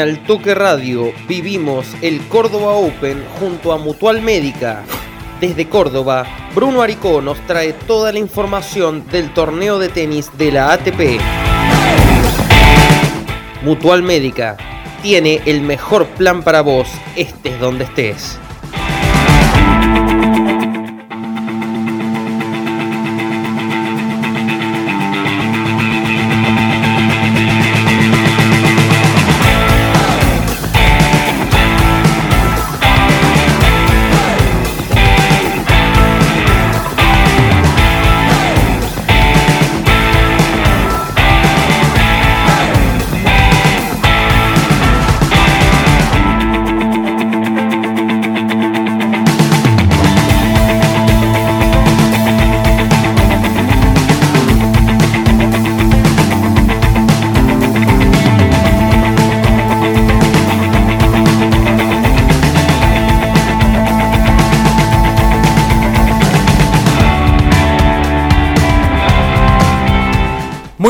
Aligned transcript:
Al 0.00 0.22
Toque 0.26 0.54
Radio 0.54 1.12
vivimos 1.26 1.84
el 2.02 2.24
Córdoba 2.28 2.74
Open 2.74 3.20
junto 3.40 3.72
a 3.72 3.78
Mutual 3.78 4.22
Médica. 4.22 4.84
Desde 5.40 5.68
Córdoba, 5.68 6.24
Bruno 6.54 6.82
Aricó 6.82 7.20
nos 7.20 7.44
trae 7.48 7.72
toda 7.72 8.12
la 8.12 8.20
información 8.20 9.04
del 9.08 9.34
torneo 9.34 9.80
de 9.80 9.88
tenis 9.88 10.30
de 10.38 10.52
la 10.52 10.72
ATP. 10.72 11.18
Mutual 13.64 14.04
Médica 14.04 14.56
tiene 15.02 15.42
el 15.46 15.62
mejor 15.62 16.06
plan 16.06 16.44
para 16.44 16.60
vos, 16.60 16.86
estés 17.16 17.58
donde 17.58 17.82
estés. 17.82 18.38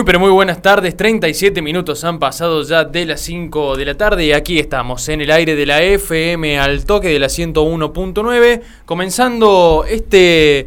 Pero 0.09 0.21
muy 0.21 0.31
buenas 0.31 0.63
tardes, 0.63 0.97
37 0.97 1.61
minutos 1.61 2.03
han 2.03 2.19
pasado 2.19 2.63
ya 2.63 2.83
de 2.83 3.05
las 3.05 3.21
5 3.21 3.77
de 3.77 3.85
la 3.85 3.95
tarde 3.95 4.25
y 4.25 4.33
aquí 4.33 4.59
estamos 4.59 5.07
en 5.11 5.21
el 5.21 5.31
aire 5.31 5.55
de 5.55 5.67
la 5.67 5.83
FM 5.83 6.59
al 6.59 6.87
toque 6.87 7.09
de 7.09 7.19
la 7.19 7.27
101.9, 7.27 8.63
comenzando 8.87 9.85
este, 9.87 10.67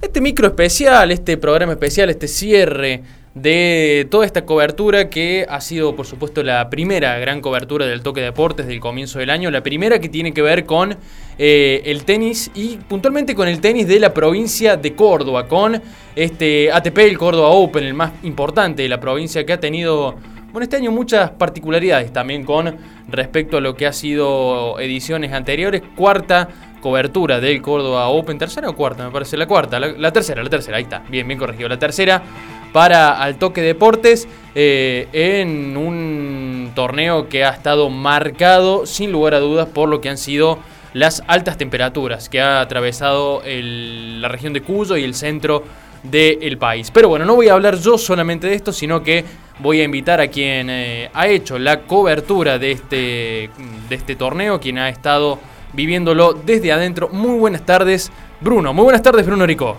este 0.00 0.20
micro 0.20 0.46
especial, 0.46 1.10
este 1.10 1.36
programa 1.36 1.72
especial, 1.72 2.10
este 2.10 2.28
cierre 2.28 3.02
de 3.36 4.08
toda 4.10 4.24
esta 4.24 4.46
cobertura 4.46 5.10
que 5.10 5.44
ha 5.46 5.60
sido, 5.60 5.94
por 5.94 6.06
supuesto, 6.06 6.42
la 6.42 6.70
primera 6.70 7.18
gran 7.18 7.42
cobertura 7.42 7.84
del 7.84 8.00
toque 8.00 8.20
de 8.20 8.26
deportes 8.28 8.66
del 8.66 8.80
comienzo 8.80 9.18
del 9.18 9.28
año, 9.28 9.50
la 9.50 9.62
primera 9.62 9.98
que 9.98 10.08
tiene 10.08 10.32
que 10.32 10.40
ver 10.40 10.64
con 10.64 10.96
eh, 11.36 11.82
el 11.84 12.06
tenis 12.06 12.50
y 12.54 12.78
puntualmente 12.78 13.34
con 13.34 13.46
el 13.46 13.60
tenis 13.60 13.86
de 13.86 14.00
la 14.00 14.14
provincia 14.14 14.78
de 14.78 14.94
Córdoba, 14.94 15.46
con 15.48 15.82
este 16.14 16.72
ATP, 16.72 16.96
el 17.00 17.18
Córdoba 17.18 17.48
Open, 17.48 17.84
el 17.84 17.92
más 17.92 18.12
importante 18.22 18.82
de 18.82 18.88
la 18.88 19.00
provincia 19.00 19.44
que 19.44 19.52
ha 19.52 19.60
tenido, 19.60 20.14
bueno, 20.50 20.62
este 20.62 20.76
año 20.76 20.90
muchas 20.90 21.28
particularidades 21.32 22.14
también 22.14 22.42
con 22.42 22.74
respecto 23.06 23.58
a 23.58 23.60
lo 23.60 23.76
que 23.76 23.86
ha 23.86 23.92
sido 23.92 24.80
ediciones 24.80 25.34
anteriores, 25.34 25.82
cuarta 25.94 26.48
cobertura 26.80 27.38
del 27.38 27.60
Córdoba 27.60 28.08
Open, 28.08 28.38
tercera 28.38 28.70
o 28.70 28.74
cuarta, 28.74 29.04
me 29.04 29.10
parece, 29.10 29.36
la 29.36 29.46
cuarta, 29.46 29.78
la, 29.78 29.88
la 29.88 30.10
tercera, 30.10 30.42
la 30.42 30.48
tercera, 30.48 30.78
ahí 30.78 30.84
está, 30.84 31.00
bien, 31.10 31.26
bien 31.26 31.38
corregido, 31.38 31.68
la 31.68 31.78
tercera 31.78 32.22
para 32.72 33.20
Al 33.20 33.36
Toque 33.36 33.62
Deportes 33.62 34.28
eh, 34.54 35.08
en 35.12 35.76
un 35.76 36.72
torneo 36.74 37.28
que 37.28 37.44
ha 37.44 37.50
estado 37.50 37.90
marcado 37.90 38.86
sin 38.86 39.12
lugar 39.12 39.34
a 39.34 39.40
dudas 39.40 39.68
por 39.68 39.88
lo 39.88 40.00
que 40.00 40.08
han 40.08 40.18
sido 40.18 40.58
las 40.92 41.22
altas 41.26 41.58
temperaturas 41.58 42.28
que 42.28 42.40
ha 42.40 42.60
atravesado 42.60 43.42
la 43.44 44.28
región 44.28 44.52
de 44.52 44.62
Cuyo 44.62 44.96
y 44.96 45.04
el 45.04 45.14
centro 45.14 45.62
del 46.02 46.56
país. 46.58 46.90
Pero 46.90 47.08
bueno, 47.08 47.24
no 47.24 47.34
voy 47.34 47.48
a 47.48 47.52
hablar 47.52 47.76
yo 47.78 47.98
solamente 47.98 48.46
de 48.46 48.54
esto, 48.54 48.72
sino 48.72 49.02
que 49.02 49.24
voy 49.58 49.80
a 49.80 49.84
invitar 49.84 50.20
a 50.20 50.28
quien 50.28 50.70
eh, 50.70 51.10
ha 51.12 51.26
hecho 51.28 51.58
la 51.58 51.80
cobertura 51.80 52.58
de 52.58 52.72
este, 52.72 53.50
de 53.88 53.94
este 53.94 54.16
torneo, 54.16 54.60
quien 54.60 54.78
ha 54.78 54.88
estado 54.88 55.38
viviéndolo 55.72 56.32
desde 56.32 56.72
adentro. 56.72 57.08
Muy 57.10 57.38
buenas 57.38 57.64
tardes, 57.64 58.10
Bruno. 58.40 58.72
Muy 58.72 58.84
buenas 58.84 59.02
tardes, 59.02 59.26
Bruno 59.26 59.46
Rico. 59.46 59.76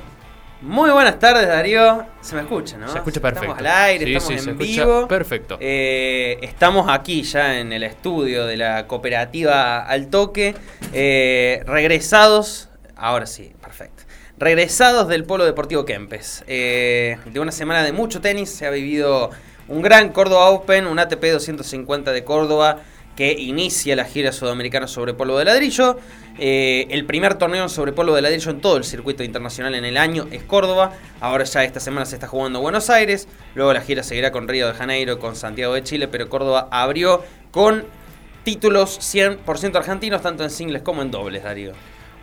Muy 0.62 0.90
buenas 0.90 1.20
tardes, 1.20 1.48
Darío. 1.48 2.04
Se 2.22 2.36
me 2.36 2.42
escucha, 2.42 2.78
¿no? 2.78 2.88
Se 2.92 2.98
escucha 2.98 3.22
perfecto. 3.22 3.52
Estamos 3.54 3.60
al 3.60 3.84
aire, 3.86 4.06
Sí, 4.06 4.16
estamos 4.16 4.28
sí, 4.44 4.50
en 4.50 4.58
se 4.58 4.64
vivo. 4.64 5.08
perfecto. 5.08 5.58
Eh, 5.62 6.40
estamos 6.42 6.88
aquí 6.90 7.22
ya 7.22 7.60
en 7.60 7.72
el 7.72 7.84
estudio 7.84 8.46
de 8.48 8.58
la 8.58 8.88
cooperativa 8.88 9.80
Al 9.86 10.08
Toque. 10.08 10.56
eh, 10.94 11.64
regresados. 11.68 12.70
Ahora 12.96 13.28
sí, 13.28 13.54
perfecto. 13.62 14.04
Regresados 14.40 15.08
del 15.08 15.26
Polo 15.26 15.46
Deportivo 15.46 15.86
Kempes. 15.86 16.44
Eh, 16.48 17.18
de 17.26 17.40
una 17.40 17.52
semana 17.52 17.84
de 17.84 17.92
mucho 17.92 18.20
tenis 18.20 18.50
se 18.50 18.66
ha 18.66 18.72
vivido 18.72 19.30
un 19.68 19.84
gran 19.84 20.10
Córdoba 20.10 20.50
Open, 20.50 20.88
un 20.88 20.98
ATP 20.98 21.24
250 21.34 22.12
de 22.12 22.24
Córdoba 22.24 22.80
que 23.16 23.32
inicia 23.34 23.96
la 23.96 24.06
gira 24.06 24.32
sudamericana 24.32 24.88
sobre 24.88 25.14
polvo 25.14 25.38
de 25.40 25.46
ladrillo. 25.46 25.98
Eh, 26.40 26.88
el 26.92 27.06
primer 27.06 27.36
torneo 27.36 27.68
sobre 27.68 27.94
polvo 27.94 28.14
de 28.14 28.22
ladrillo 28.22 28.52
en 28.52 28.62
todo 28.62 28.78
el 28.78 28.84
circuito 28.84 29.24
internacional 29.24 29.74
en 29.74 29.86
el 29.86 29.98
año 29.98 30.28
es 30.32 30.44
Córdoba. 30.44 30.94
Ahora 31.20 31.46
ya 31.46 31.64
esta 31.64 31.80
semana 31.80 32.06
se 32.06 32.16
está 32.16 32.28
jugando 32.28 32.60
en 32.60 32.64
Buenos 32.64 32.90
Aires. 32.90 33.28
Luego 33.56 33.74
la 33.74 33.82
gira 33.82 34.04
seguirá 34.04 34.32
con 34.32 34.48
Río 34.48 34.68
de 34.68 34.74
Janeiro, 34.74 35.20
con 35.20 35.36
Santiago 35.36 35.74
de 35.74 35.84
Chile, 35.84 36.08
pero 36.08 36.30
Córdoba 36.30 36.68
abrió 36.72 37.24
con 37.52 37.86
títulos 38.44 39.00
100% 39.00 39.76
argentinos, 39.76 40.22
tanto 40.22 40.44
en 40.44 40.50
singles 40.50 40.84
como 40.84 41.02
en 41.02 41.12
dobles, 41.12 41.44
Darío. 41.44 41.74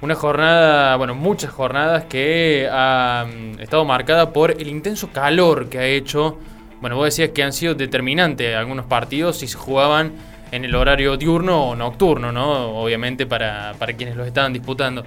Una 0.01 0.15
jornada, 0.15 0.97
bueno, 0.97 1.15
muchas 1.15 1.51
jornadas 1.51 2.05
que 2.05 2.69
ha 2.71 3.27
estado 3.59 3.85
marcada 3.85 4.33
por 4.33 4.51
el 4.53 4.69
intenso 4.69 5.11
calor 5.13 5.69
que 5.69 5.79
ha 5.79 5.87
hecho. 5.87 6.39
Bueno, 6.81 6.97
vos 6.97 7.07
decías 7.07 7.31
que 7.31 7.43
han 7.43 7.53
sido 7.53 7.75
determinantes 7.75 8.55
algunos 8.55 8.87
partidos 8.87 9.39
si 9.39 9.49
se 9.49 9.57
jugaban 9.57 10.13
en 10.55 10.65
el 10.65 10.75
horario 10.75 11.17
diurno 11.17 11.71
o 11.71 11.77
nocturno, 11.77 12.33
¿no? 12.33 12.79
Obviamente 12.81 13.27
para, 13.27 13.75
para 13.79 13.93
quienes 13.93 14.17
los 14.17 14.27
estaban 14.27 14.53
disputando. 14.53 15.05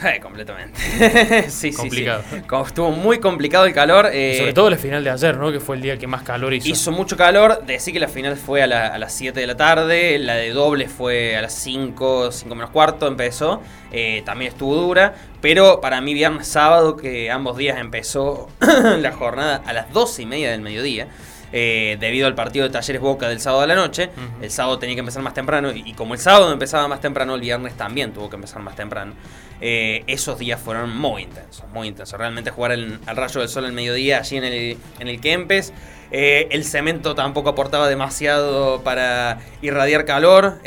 Eh, 0.00 0.20
completamente. 0.22 0.78
sí, 1.50 1.72
Complicado. 1.72 2.22
sí. 2.30 2.36
Estuvo 2.66 2.92
muy 2.92 3.18
complicado 3.18 3.66
el 3.66 3.72
calor. 3.74 4.08
eh, 4.12 4.36
Sobre 4.38 4.52
todo 4.52 4.70
la 4.70 4.76
final 4.76 5.02
de 5.02 5.10
ayer, 5.10 5.36
¿no? 5.36 5.50
Que 5.50 5.58
fue 5.58 5.74
el 5.74 5.82
día 5.82 5.98
que 5.98 6.06
más 6.06 6.22
calor 6.22 6.54
hizo. 6.54 6.68
Hizo 6.68 6.92
mucho 6.92 7.16
calor, 7.16 7.64
decir 7.66 7.92
que 7.94 7.98
la 7.98 8.06
final 8.06 8.36
fue 8.36 8.62
a, 8.62 8.68
la- 8.68 8.86
a 8.94 8.98
las 8.98 9.12
7 9.12 9.40
de 9.40 9.46
la 9.48 9.56
tarde, 9.56 10.20
la 10.20 10.34
de 10.36 10.50
doble 10.50 10.86
fue 10.88 11.36
a 11.36 11.42
las 11.42 11.52
5, 11.54 12.30
5 12.30 12.54
menos 12.54 12.70
cuarto 12.70 13.08
empezó, 13.08 13.60
eh, 13.90 14.22
también 14.24 14.52
estuvo 14.52 14.76
dura, 14.76 15.16
pero 15.40 15.80
para 15.80 16.00
mí 16.00 16.14
viernes, 16.14 16.46
sábado, 16.46 16.96
que 16.96 17.32
ambos 17.32 17.56
días 17.56 17.78
empezó 17.80 18.48
la 19.00 19.10
jornada 19.10 19.62
a 19.66 19.72
las 19.72 19.92
12 19.92 20.22
y 20.22 20.26
media 20.26 20.52
del 20.52 20.60
mediodía, 20.60 21.08
eh, 21.52 21.96
debido 22.00 22.26
al 22.26 22.34
partido 22.34 22.64
de 22.66 22.70
Talleres 22.72 23.00
Boca 23.02 23.28
del 23.28 23.40
sábado 23.40 23.62
a 23.62 23.66
la 23.66 23.74
noche, 23.74 24.10
el 24.42 24.50
sábado 24.50 24.78
tenía 24.78 24.94
que 24.96 25.00
empezar 25.00 25.22
más 25.22 25.34
temprano 25.34 25.72
y, 25.72 25.82
y 25.86 25.92
como 25.94 26.14
el 26.14 26.20
sábado 26.20 26.52
empezaba 26.52 26.86
más 26.88 27.00
temprano, 27.00 27.34
el 27.34 27.40
viernes 27.40 27.74
también 27.76 28.12
tuvo 28.12 28.28
que 28.30 28.36
empezar 28.36 28.60
más 28.62 28.76
temprano. 28.76 29.14
Eh, 29.60 30.04
esos 30.06 30.38
días 30.38 30.60
fueron 30.60 30.96
muy 30.96 31.22
intensos, 31.22 31.64
muy 31.72 31.88
intensos. 31.88 32.16
Realmente 32.18 32.50
jugar 32.50 32.72
el- 32.72 32.98
al 33.06 33.16
rayo 33.16 33.40
del 33.40 33.48
sol 33.48 33.64
al 33.64 33.72
mediodía 33.72 34.18
allí 34.18 34.36
en 34.36 34.44
el, 34.44 34.76
en 35.00 35.08
el 35.08 35.20
Kempes. 35.20 35.72
eh, 36.10 36.46
el 36.52 36.64
cemento 36.64 37.14
tampoco 37.14 37.50
aportaba 37.50 37.88
demasiado 37.88 38.82
para 38.82 39.40
irradiar 39.62 40.04
calor. 40.04 40.58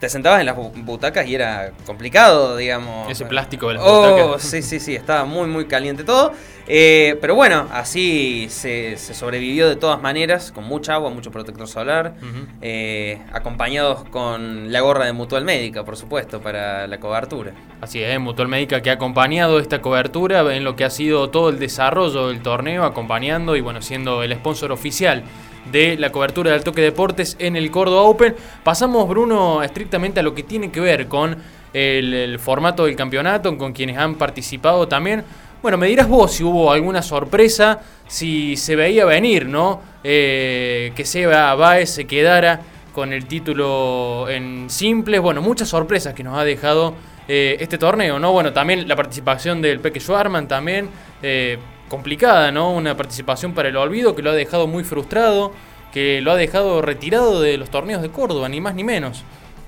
te 0.00 0.08
sentabas 0.08 0.40
en 0.40 0.46
las 0.46 0.56
bu- 0.56 0.72
butacas 0.84 1.26
y 1.28 1.34
era 1.36 1.70
complicado, 1.86 2.56
digamos. 2.56 3.08
Ese 3.08 3.24
plástico 3.24 3.68
de 3.68 3.74
las 3.74 3.84
Oh, 3.86 4.10
butacas. 4.32 4.42
sí, 4.42 4.60
sí, 4.62 4.80
sí, 4.80 4.96
estaba 4.96 5.24
muy, 5.24 5.46
muy 5.46 5.66
caliente 5.66 6.02
todo. 6.02 6.32
Eh, 6.68 7.18
pero 7.20 7.34
bueno, 7.34 7.66
así 7.72 8.46
se, 8.48 8.96
se 8.96 9.14
sobrevivió 9.14 9.68
de 9.68 9.76
todas 9.76 10.00
maneras, 10.00 10.52
con 10.52 10.64
mucha 10.64 10.94
agua, 10.94 11.10
mucho 11.10 11.30
protector 11.30 11.66
solar, 11.66 12.14
eh, 12.60 13.20
acompañados 13.32 14.04
con 14.10 14.70
la 14.70 14.80
gorra 14.80 15.06
de 15.06 15.12
Mutual 15.12 15.44
Médica, 15.44 15.84
por 15.84 15.96
supuesto, 15.96 16.40
para 16.40 16.86
la 16.86 17.00
cobertura. 17.00 17.52
Así 17.80 18.02
es, 18.02 18.18
Mutual 18.20 18.48
Médica 18.48 18.80
que 18.80 18.90
ha 18.90 18.94
acompañado 18.94 19.58
esta 19.58 19.82
cobertura 19.82 20.54
en 20.54 20.62
lo 20.62 20.76
que 20.76 20.84
ha 20.84 20.90
sido 20.90 21.30
todo 21.30 21.48
el 21.48 21.58
desarrollo 21.58 22.28
del 22.28 22.42
torneo, 22.42 22.84
acompañando 22.84 23.56
y 23.56 23.60
bueno, 23.60 23.82
siendo 23.82 24.22
el 24.22 24.32
sponsor 24.34 24.70
oficial 24.70 25.24
de 25.70 25.96
la 25.96 26.10
cobertura 26.10 26.52
del 26.52 26.64
Toque 26.64 26.80
Deportes 26.80 27.36
en 27.38 27.56
el 27.56 27.70
Córdoba 27.70 28.02
Open. 28.02 28.34
Pasamos, 28.64 29.08
Bruno, 29.08 29.62
estrictamente 29.62 30.20
a 30.20 30.22
lo 30.22 30.34
que 30.34 30.42
tiene 30.42 30.70
que 30.70 30.80
ver 30.80 31.08
con 31.08 31.36
el, 31.72 32.14
el 32.14 32.38
formato 32.38 32.84
del 32.84 32.96
campeonato, 32.96 33.56
con 33.58 33.72
quienes 33.72 33.96
han 33.96 34.14
participado 34.16 34.86
también. 34.88 35.24
Bueno, 35.62 35.78
me 35.78 35.86
dirás 35.86 36.08
vos 36.08 36.32
si 36.32 36.42
hubo 36.42 36.72
alguna 36.72 37.02
sorpresa, 37.02 37.80
si 38.08 38.56
se 38.56 38.74
veía 38.74 39.04
venir, 39.04 39.46
¿no? 39.46 39.80
Eh, 40.02 40.92
que 40.96 41.04
Seba 41.04 41.54
Baez 41.54 41.88
se 41.90 42.04
quedara 42.04 42.60
con 42.92 43.12
el 43.12 43.26
título 43.26 44.28
en 44.28 44.68
simples. 44.68 45.20
Bueno, 45.20 45.40
muchas 45.40 45.68
sorpresas 45.68 46.14
que 46.14 46.24
nos 46.24 46.36
ha 46.36 46.44
dejado 46.44 46.94
eh, 47.28 47.56
este 47.60 47.78
torneo, 47.78 48.18
¿no? 48.18 48.32
Bueno, 48.32 48.52
también 48.52 48.88
la 48.88 48.96
participación 48.96 49.62
del 49.62 49.78
Peque 49.78 50.00
Schwarman 50.00 50.48
también. 50.48 50.90
eh, 51.22 51.58
complicada, 51.88 52.50
¿no? 52.50 52.72
Una 52.72 52.96
participación 52.96 53.52
para 53.52 53.68
el 53.68 53.76
olvido 53.76 54.16
que 54.16 54.22
lo 54.22 54.30
ha 54.30 54.34
dejado 54.34 54.66
muy 54.66 54.82
frustrado. 54.82 55.52
que 55.92 56.22
lo 56.22 56.32
ha 56.32 56.36
dejado 56.36 56.80
retirado 56.80 57.42
de 57.42 57.58
los 57.58 57.68
torneos 57.68 58.00
de 58.00 58.08
Córdoba, 58.08 58.48
ni 58.48 58.62
más 58.62 58.74
ni 58.74 58.82
menos. 58.82 59.24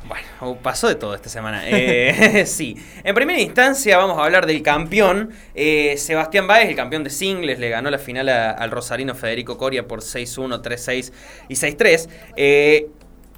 Bueno, 0.06 0.58
pasó 0.62 0.88
de 0.88 0.96
todo 0.96 1.14
esta 1.14 1.30
semana. 1.30 1.62
Eh, 1.66 2.44
sí. 2.46 2.76
En 3.02 3.14
primera 3.14 3.40
instancia 3.40 3.96
vamos 3.96 4.18
a 4.18 4.24
hablar 4.24 4.46
del 4.46 4.62
campeón. 4.62 5.30
Eh, 5.54 5.96
Sebastián 5.96 6.46
Báez, 6.46 6.68
el 6.68 6.76
campeón 6.76 7.04
de 7.04 7.10
singles, 7.10 7.58
le 7.58 7.70
ganó 7.70 7.90
la 7.90 7.98
final 7.98 8.28
al 8.28 8.70
rosarino 8.70 9.14
Federico 9.14 9.56
Coria 9.56 9.88
por 9.88 10.00
6-1, 10.00 10.62
3-6 10.62 11.12
y 11.48 11.54
6-3. 11.54 12.08
Eh, 12.36 12.88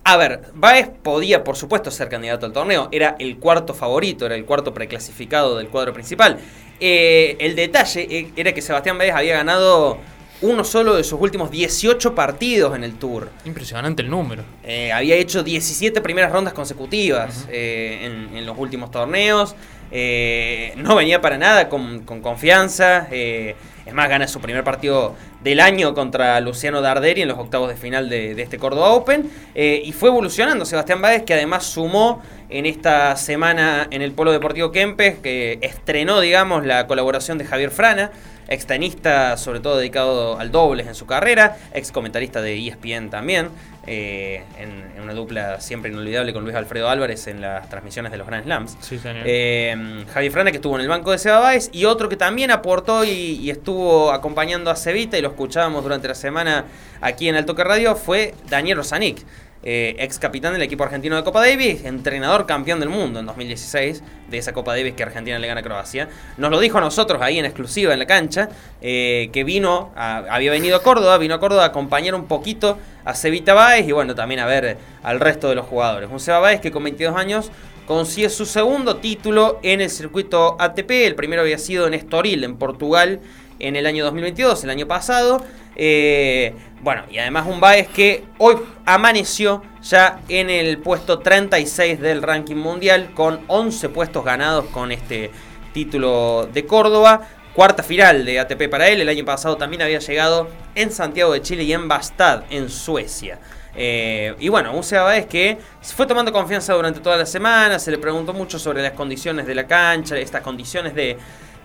a 0.02 0.16
ver, 0.16 0.40
Baez 0.54 0.88
podía, 0.88 1.44
por 1.44 1.56
supuesto, 1.56 1.90
ser 1.92 2.08
candidato 2.08 2.46
al 2.46 2.52
torneo. 2.52 2.88
Era 2.90 3.14
el 3.20 3.38
cuarto 3.38 3.72
favorito, 3.72 4.26
era 4.26 4.34
el 4.34 4.44
cuarto 4.44 4.74
preclasificado 4.74 5.56
del 5.56 5.68
cuadro 5.68 5.92
principal. 5.92 6.38
el 6.80 7.56
detalle 7.56 8.32
era 8.36 8.52
que 8.52 8.60
Sebastián 8.60 8.98
Baez 8.98 9.14
había 9.14 9.36
ganado 9.36 9.98
uno 10.42 10.64
solo 10.64 10.94
de 10.94 11.04
sus 11.04 11.20
últimos 11.20 11.50
18 11.50 12.14
partidos 12.14 12.76
en 12.76 12.84
el 12.84 12.94
Tour. 12.94 13.30
Impresionante 13.44 14.02
el 14.02 14.10
número. 14.10 14.44
Eh, 14.64 14.92
había 14.92 15.16
hecho 15.16 15.42
17 15.42 16.00
primeras 16.00 16.32
rondas 16.32 16.52
consecutivas 16.52 17.46
eh, 17.50 18.28
en, 18.34 18.46
los 18.46 18.56
últimos 18.58 18.90
torneos. 18.90 19.54
Eh, 19.90 20.74
no 20.76 20.96
venía 20.96 21.20
para 21.20 21.38
nada 21.38 21.68
con, 21.68 22.00
confianza. 22.00 23.08
es 23.10 23.54
más, 23.92 24.08
gana 24.08 24.28
su 24.28 24.40
primer 24.40 24.62
partido 24.62 25.14
del 25.42 25.60
año 25.60 25.94
contra 25.94 26.38
Luciano 26.40 26.80
Darderi 26.82 27.22
en 27.22 27.28
los 27.28 27.38
octavos 27.38 27.68
de 27.68 27.76
final 27.76 28.08
de, 28.08 28.34
de 28.34 28.42
este 28.42 28.58
Córdoba 28.58 28.90
Open. 28.90 29.30
y 29.54 29.92
fue 29.92 30.10
evolucionando 30.10 30.64
Sebastián 30.66 31.00
Báez, 31.00 31.22
que 31.22 31.34
además 31.34 31.64
sumó 31.64 32.20
en 32.48 32.66
esta 32.66 33.16
semana 33.16 33.88
en 33.90 34.02
el 34.02 34.12
Polo 34.12 34.32
Deportivo 34.32 34.70
Kempes, 34.70 35.18
que 35.18 35.58
estrenó, 35.62 36.20
digamos, 36.20 36.66
la 36.66 36.86
colaboración 36.86 37.38
de 37.38 37.44
Javier 37.44 37.70
Frana 37.70 38.10
ex 38.48 38.66
tenista, 38.66 39.36
sobre 39.36 39.60
todo 39.60 39.78
dedicado 39.78 40.38
al 40.38 40.50
dobles 40.50 40.86
en 40.86 40.94
su 40.94 41.06
carrera, 41.06 41.56
ex 41.72 41.92
comentarista 41.92 42.40
de 42.40 42.68
ESPN 42.68 43.10
también, 43.10 43.48
eh, 43.86 44.42
en, 44.58 45.00
una 45.02 45.14
dupla 45.14 45.60
siempre 45.60 45.92
inolvidable 45.92 46.32
con 46.32 46.42
Luis 46.42 46.56
Alfredo 46.56 46.88
Álvarez 46.88 47.28
en 47.28 47.40
las 47.40 47.68
transmisiones 47.68 48.10
de 48.10 48.18
los 48.18 48.26
Grand 48.26 48.44
Slams. 48.44 48.76
Sí, 48.80 48.98
señor. 48.98 49.22
Eh, 49.24 50.04
Javi 50.12 50.30
Frana, 50.30 50.50
que 50.50 50.56
estuvo 50.56 50.74
en 50.74 50.82
el 50.82 50.88
banco 50.88 51.12
de 51.12 51.18
Seba 51.18 51.38
Báez, 51.38 51.70
y 51.72 51.84
otro 51.84 52.08
que 52.08 52.16
también 52.16 52.50
aportó 52.50 53.04
y, 53.04 53.48
estuvo 53.48 54.10
acompañando 54.10 54.70
a 54.70 54.76
Cevita, 54.76 55.16
y 55.16 55.22
lo 55.22 55.28
escuchábamos 55.28 55.82
durante 55.84 56.08
la 56.08 56.14
semana 56.14 56.64
aquí 57.00 57.28
en 57.28 57.36
Alto 57.36 57.54
Que 57.54 57.62
Radio, 57.62 57.94
fue 57.94 58.34
Daniel 58.48 58.78
Rosanic 58.78 59.24
eh, 59.68 59.96
ex 59.98 60.20
capitán 60.20 60.52
del 60.52 60.62
equipo 60.62 60.84
argentino 60.84 61.16
de 61.16 61.24
Copa 61.24 61.40
Davis, 61.40 61.84
entrenador 61.84 62.46
campeón 62.46 62.78
del 62.78 62.88
mundo 62.88 63.18
en 63.18 63.26
2016 63.26 64.00
de 64.30 64.38
esa 64.38 64.52
Copa 64.52 64.76
Davis 64.76 64.94
que 64.94 65.02
Argentina 65.02 65.40
le 65.40 65.48
gana 65.48 65.58
a 65.58 65.64
Croacia. 65.64 66.08
Nos 66.36 66.52
lo 66.52 66.60
dijo 66.60 66.78
a 66.78 66.80
nosotros 66.80 67.20
ahí 67.20 67.40
en 67.40 67.46
exclusiva 67.46 67.92
en 67.92 67.98
la 67.98 68.06
cancha, 68.06 68.48
eh, 68.80 69.28
que 69.32 69.42
vino, 69.42 69.90
había 69.96 70.52
venido 70.52 70.76
a 70.76 70.84
Córdoba, 70.84 71.18
vino 71.18 71.34
a 71.34 71.40
Córdoba 71.40 71.64
a 71.64 71.66
acompañar 71.66 72.14
un 72.14 72.26
poquito 72.26 72.78
a 73.04 73.12
Cevita 73.12 73.54
Báez 73.54 73.88
y 73.88 73.90
bueno, 73.90 74.14
también 74.14 74.38
a 74.38 74.46
ver 74.46 74.78
al 75.02 75.18
resto 75.18 75.48
de 75.48 75.56
los 75.56 75.66
jugadores. 75.66 76.08
Un 76.12 76.20
Seba 76.20 76.38
Báez 76.38 76.60
que 76.60 76.70
con 76.70 76.84
22 76.84 77.16
años 77.16 77.50
consigue 77.86 78.28
su 78.28 78.46
segundo 78.46 78.98
título 78.98 79.58
en 79.64 79.80
el 79.80 79.90
circuito 79.90 80.54
ATP, 80.60 80.92
el 80.92 81.16
primero 81.16 81.42
había 81.42 81.58
sido 81.58 81.88
en 81.88 81.94
Estoril, 81.94 82.44
en 82.44 82.54
Portugal, 82.54 83.18
en 83.58 83.74
el 83.74 83.86
año 83.86 84.04
2022, 84.04 84.62
el 84.62 84.70
año 84.70 84.86
pasado. 84.86 85.44
Eh, 85.76 86.54
bueno, 86.86 87.02
y 87.10 87.18
además 87.18 87.46
un 87.48 87.58
Baez 87.58 87.88
que 87.88 88.22
hoy 88.38 88.54
amaneció 88.84 89.60
ya 89.82 90.20
en 90.28 90.48
el 90.48 90.78
puesto 90.78 91.18
36 91.18 92.00
del 92.00 92.22
ranking 92.22 92.54
mundial 92.54 93.10
con 93.12 93.40
11 93.48 93.88
puestos 93.88 94.24
ganados 94.24 94.66
con 94.66 94.92
este 94.92 95.32
título 95.74 96.48
de 96.54 96.64
Córdoba. 96.64 97.22
Cuarta 97.54 97.82
final 97.82 98.24
de 98.24 98.38
ATP 98.38 98.68
para 98.70 98.86
él. 98.86 99.00
El 99.00 99.08
año 99.08 99.24
pasado 99.24 99.56
también 99.56 99.82
había 99.82 99.98
llegado 99.98 100.48
en 100.76 100.92
Santiago 100.92 101.32
de 101.32 101.42
Chile 101.42 101.64
y 101.64 101.72
en 101.72 101.88
Bastad, 101.88 102.44
en 102.50 102.68
Suecia. 102.68 103.40
Eh, 103.74 104.36
y 104.38 104.48
bueno, 104.48 104.72
un 104.72 104.84
Baez 104.88 105.26
que 105.26 105.58
fue 105.82 106.06
tomando 106.06 106.30
confianza 106.30 106.72
durante 106.72 107.00
toda 107.00 107.16
la 107.16 107.26
semana. 107.26 107.80
Se 107.80 107.90
le 107.90 107.98
preguntó 107.98 108.32
mucho 108.32 108.60
sobre 108.60 108.80
las 108.80 108.92
condiciones 108.92 109.48
de 109.48 109.56
la 109.56 109.66
cancha, 109.66 110.16
estas 110.18 110.40
condiciones 110.40 110.94
de, 110.94 111.18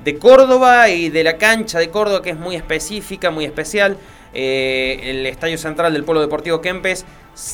de 0.03 0.17
Córdoba 0.17 0.89
y 0.89 1.09
de 1.09 1.23
la 1.23 1.37
cancha 1.37 1.77
de 1.77 1.91
Córdoba, 1.91 2.23
que 2.23 2.31
es 2.31 2.37
muy 2.39 2.55
específica, 2.55 3.29
muy 3.29 3.45
especial. 3.45 3.97
Eh, 4.33 4.99
el 5.03 5.25
estadio 5.25 5.57
central 5.57 5.93
del 5.93 6.03
Polo 6.03 6.21
Deportivo 6.21 6.61
Kempes 6.61 7.05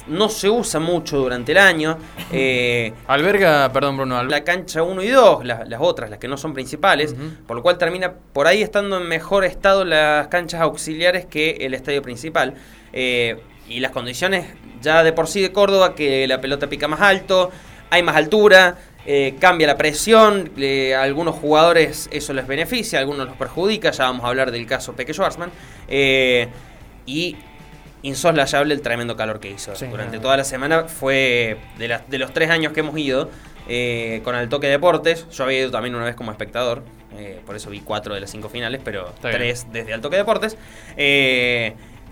no 0.08 0.30
se 0.30 0.50
usa 0.50 0.80
mucho 0.80 1.18
durante 1.18 1.52
el 1.52 1.58
año. 1.58 1.98
Eh, 2.32 2.94
Alberga, 3.08 3.72
perdón 3.72 3.98
Bruno. 3.98 4.24
la 4.24 4.44
cancha 4.44 4.84
1 4.84 5.04
y 5.04 5.10
2, 5.10 5.46
las 5.46 5.80
otras, 5.80 6.10
las 6.10 6.20
que 6.20 6.28
no 6.28 6.38
son 6.38 6.54
principales, 6.54 7.16
por 7.46 7.56
lo 7.56 7.64
cual 7.64 7.78
termina 7.78 8.14
por 8.34 8.48
ahí 8.48 8.62
estando 8.62 8.98
en 8.98 9.08
mejor 9.08 9.46
estado 9.46 9.86
las 9.86 10.28
canchas 10.28 10.62
auxiliares 10.62 11.26
que 11.26 11.58
el 11.62 11.74
estadio 11.74 12.02
principal. 12.02 12.56
Eh, 12.94 13.40
y 13.70 13.82
las 13.82 13.92
condiciones 13.92 14.46
ya 14.82 15.04
de 15.04 15.12
por 15.12 15.28
sí 15.28 15.42
de 15.42 15.52
Córdoba, 15.52 15.94
que 15.94 16.28
la 16.28 16.40
pelota 16.40 16.68
pica 16.68 16.88
más 16.88 17.02
alto, 17.02 17.52
hay 17.90 18.04
más 18.04 18.16
altura, 18.16 18.78
eh, 19.06 19.36
cambia 19.40 19.68
la 19.68 19.78
presión, 19.78 20.52
a 20.94 21.02
algunos 21.02 21.36
jugadores 21.36 22.10
eso 22.12 22.34
les 22.34 22.46
beneficia, 22.48 23.00
a 23.00 23.02
algunos 23.02 23.28
los 23.28 23.38
perjudica, 23.38 23.92
ya 23.92 24.06
vamos 24.06 24.26
a 24.26 24.28
hablar 24.28 24.52
del 24.52 24.66
caso 24.66 24.94
Peque 24.94 25.14
Schwarzman, 25.14 25.50
eh, 25.88 26.48
y 27.08 27.36
insoslayable 28.04 28.76
el 28.76 28.82
tremendo 28.82 29.18
calor 29.18 29.40
que 29.40 29.50
hizo. 29.50 29.74
Durante 29.90 30.20
toda 30.20 30.38
la 30.38 30.44
semana 30.44 30.84
fue 30.84 31.58
de, 31.80 32.00
de, 32.08 32.18
los 32.20 32.32
tres 32.32 32.52
años 32.52 32.74
que 32.74 32.82
hemos 32.82 32.96
ido 33.00 33.32
eh, 33.68 34.22
con 34.24 34.36
el 34.36 34.48
toque 34.50 34.68
deportes, 34.68 35.28
yo 35.32 35.46
había 35.46 35.62
ido 35.62 35.72
también 35.72 35.96
una 35.96 36.06
vez 36.06 36.16
como 36.16 36.30
espectador, 36.30 36.84
por 37.48 37.56
eso 37.56 37.72
vi 37.72 37.80
cuatro 37.80 38.14
de 38.14 38.22
las 38.22 38.30
cinco 38.30 38.48
finales, 38.48 38.80
pero 38.84 39.12
tres 39.20 39.66
desde 39.72 39.94
el 39.94 40.02
toque 40.02 40.18
deportes. 40.18 40.56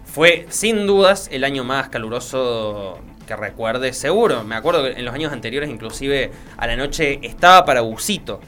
fue 0.06 0.48
sin 0.50 0.88
dudas 0.88 1.30
el 1.32 1.44
año 1.44 1.64
más 1.64 1.90
caluroso 1.90 3.00
que 3.26 3.36
recuerde 3.36 3.94
seguro. 3.94 4.44
Me 4.44 4.56
acuerdo 4.56 4.84
que 4.84 4.92
en 4.92 5.06
los 5.06 5.14
años 5.14 5.34
anteriores 5.34 5.70
inclusive 5.70 6.32
a 6.58 6.68
la 6.68 6.76
noche 6.76 7.20
estaba 7.24 7.66
para 7.66 7.82
busito. 7.82 8.40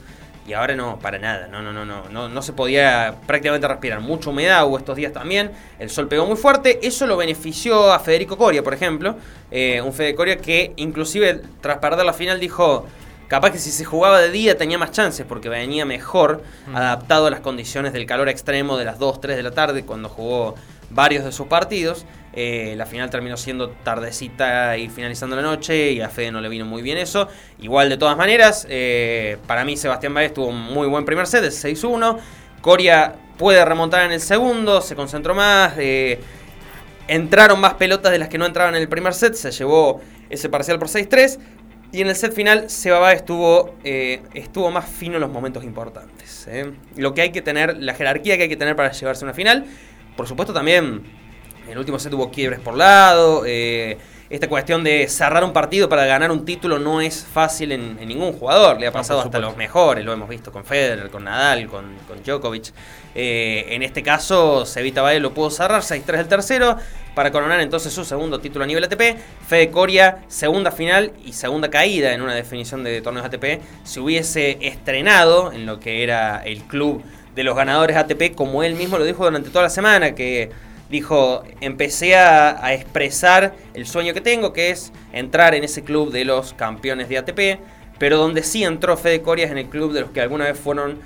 Y 0.48 0.54
ahora 0.54 0.74
no, 0.74 0.98
para 0.98 1.18
nada. 1.18 1.46
No, 1.46 1.60
no, 1.60 1.74
no, 1.74 1.84
no, 1.84 2.08
no, 2.08 2.30
no 2.30 2.42
se 2.42 2.54
podía 2.54 3.16
prácticamente 3.26 3.68
respirar. 3.68 4.00
Mucha 4.00 4.30
humedad 4.30 4.66
hubo 4.66 4.78
estos 4.78 4.96
días 4.96 5.12
también. 5.12 5.50
El 5.78 5.90
sol 5.90 6.08
pegó 6.08 6.24
muy 6.24 6.36
fuerte. 6.36 6.78
Eso 6.86 7.06
lo 7.06 7.18
benefició 7.18 7.92
a 7.92 7.98
Federico 7.98 8.38
Coria, 8.38 8.62
por 8.62 8.72
ejemplo. 8.72 9.16
Eh, 9.50 9.82
un 9.82 9.92
Federico 9.92 10.16
Coria 10.16 10.38
que 10.38 10.72
inclusive 10.76 11.42
tras 11.60 11.78
perder 11.78 12.06
la 12.06 12.14
final 12.14 12.40
dijo... 12.40 12.86
Capaz 13.28 13.50
que 13.50 13.58
si 13.58 13.70
se 13.70 13.84
jugaba 13.84 14.22
de 14.22 14.30
día 14.30 14.56
tenía 14.56 14.78
más 14.78 14.90
chances 14.90 15.26
porque 15.28 15.50
venía 15.50 15.84
mejor 15.84 16.42
mm. 16.66 16.74
adaptado 16.74 17.26
a 17.26 17.30
las 17.30 17.40
condiciones 17.40 17.92
del 17.92 18.06
calor 18.06 18.30
extremo 18.30 18.78
de 18.78 18.86
las 18.86 18.98
2, 18.98 19.20
3 19.20 19.36
de 19.36 19.42
la 19.42 19.50
tarde 19.50 19.84
cuando 19.84 20.08
jugó 20.08 20.54
varios 20.88 21.26
de 21.26 21.32
sus 21.32 21.46
partidos. 21.46 22.06
Eh, 22.40 22.74
la 22.76 22.86
final 22.86 23.10
terminó 23.10 23.36
siendo 23.36 23.70
tardecita 23.70 24.76
y 24.76 24.88
finalizando 24.88 25.34
la 25.34 25.42
noche 25.42 25.90
y 25.90 26.00
a 26.00 26.08
Fede 26.08 26.30
no 26.30 26.40
le 26.40 26.48
vino 26.48 26.64
muy 26.64 26.82
bien 26.82 26.96
eso. 26.96 27.26
Igual 27.58 27.88
de 27.88 27.96
todas 27.96 28.16
maneras, 28.16 28.64
eh, 28.70 29.38
para 29.48 29.64
mí 29.64 29.76
Sebastián 29.76 30.14
Baez 30.14 30.34
tuvo 30.34 30.46
un 30.46 30.60
muy 30.60 30.86
buen 30.86 31.04
primer 31.04 31.26
set, 31.26 31.42
de 31.42 31.50
6-1. 31.50 32.16
Coria 32.60 33.16
puede 33.36 33.64
remontar 33.64 34.06
en 34.06 34.12
el 34.12 34.20
segundo, 34.20 34.80
se 34.80 34.94
concentró 34.94 35.34
más. 35.34 35.72
Eh, 35.78 36.20
entraron 37.08 37.60
más 37.60 37.74
pelotas 37.74 38.12
de 38.12 38.20
las 38.20 38.28
que 38.28 38.38
no 38.38 38.46
entraban 38.46 38.76
en 38.76 38.82
el 38.82 38.88
primer 38.88 39.14
set, 39.14 39.34
se 39.34 39.50
llevó 39.50 40.00
ese 40.30 40.48
parcial 40.48 40.78
por 40.78 40.86
6-3. 40.86 41.40
Y 41.90 42.02
en 42.02 42.06
el 42.06 42.14
set 42.14 42.32
final, 42.32 42.70
Seba 42.70 43.14
estuvo, 43.14 43.74
estuvo 43.82 44.70
más 44.70 44.88
fino 44.88 45.16
en 45.16 45.22
los 45.22 45.30
momentos 45.30 45.64
importantes. 45.64 46.46
Lo 46.94 47.14
que 47.14 47.22
hay 47.22 47.32
que 47.32 47.42
tener, 47.42 47.78
la 47.78 47.94
jerarquía 47.94 48.36
que 48.36 48.44
hay 48.44 48.48
que 48.48 48.56
tener 48.56 48.76
para 48.76 48.92
llevarse 48.92 49.24
una 49.24 49.34
final. 49.34 49.64
Por 50.14 50.28
supuesto 50.28 50.52
también 50.52 51.02
el 51.70 51.78
último 51.78 51.98
set 51.98 52.12
hubo 52.14 52.30
quiebres 52.30 52.60
por 52.60 52.76
lado. 52.76 53.44
Eh, 53.46 53.98
esta 54.30 54.46
cuestión 54.46 54.84
de 54.84 55.08
cerrar 55.08 55.42
un 55.42 55.54
partido 55.54 55.88
para 55.88 56.04
ganar 56.04 56.30
un 56.30 56.44
título 56.44 56.78
no 56.78 57.00
es 57.00 57.24
fácil 57.24 57.72
en, 57.72 57.96
ningún 58.06 58.34
jugador. 58.34 58.78
Le 58.78 58.86
ha 58.86 58.92
pasado 58.92 59.20
hasta 59.20 59.38
los 59.38 59.56
mejores. 59.56 60.04
Lo 60.04 60.12
hemos 60.12 60.28
visto 60.28 60.52
con 60.52 60.66
Federer, 60.66 61.08
con 61.08 61.24
Nadal, 61.24 61.66
con, 61.66 61.96
Djokovic. 62.24 62.72
Eh, 63.14 63.64
en 63.70 63.82
este 63.82 64.02
caso, 64.02 64.66
Sevita 64.66 65.00
Baez 65.00 65.22
lo 65.22 65.32
pudo 65.32 65.50
cerrar 65.50 65.80
6-3 65.80 66.04
del 66.04 66.28
tercero 66.28 66.76
para 67.14 67.30
coronar 67.30 67.60
entonces 67.60 67.90
su 67.90 68.04
segundo 68.04 68.38
título 68.38 68.64
a 68.64 68.66
nivel 68.66 68.84
ATP. 68.84 69.16
Fede 69.46 69.70
Coria, 69.70 70.18
segunda 70.28 70.72
final 70.72 71.12
y 71.24 71.32
segunda 71.32 71.70
caída 71.70 72.12
en 72.12 72.20
una 72.20 72.34
definición 72.34 72.84
de 72.84 73.00
torneos 73.00 73.24
ATP. 73.24 73.62
Se 73.84 74.00
hubiese 74.00 74.58
estrenado 74.60 75.52
en 75.52 75.64
lo 75.64 75.80
que 75.80 76.02
era 76.02 76.42
el 76.44 76.64
club 76.64 77.02
de 77.34 77.44
los 77.44 77.56
ganadores 77.56 77.96
ATP, 77.96 78.34
como 78.34 78.62
él 78.62 78.74
mismo 78.74 78.98
lo 78.98 79.04
dijo 79.04 79.24
durante 79.24 79.48
toda 79.48 79.62
la 79.62 79.70
semana, 79.70 80.14
que 80.14 80.50
dijo, 80.90 81.42
empecé 81.60 82.16
a, 82.16 82.72
expresar 82.72 83.54
el 83.74 83.86
sueño 83.86 84.14
que 84.14 84.20
tengo, 84.20 84.52
que 84.52 84.70
es 84.70 84.92
entrar 85.12 85.54
en 85.54 85.64
ese 85.64 85.84
club 85.84 86.10
de 86.12 86.24
los 86.24 86.54
campeones 86.54 87.08
de 87.08 87.18
ATP, 87.18 87.60
pero 87.98 88.16
donde 88.18 88.42
sí 88.42 88.64
entró 88.64 88.96
Fede 88.96 89.22
Coria 89.22 89.46
es 89.46 89.50
en 89.50 89.58
el 89.58 89.66
club 89.66 89.92
de 89.92 90.02
los 90.02 90.10
que 90.10 90.20
alguna 90.20 90.44
vez 90.44 90.58
fueron 90.58 90.98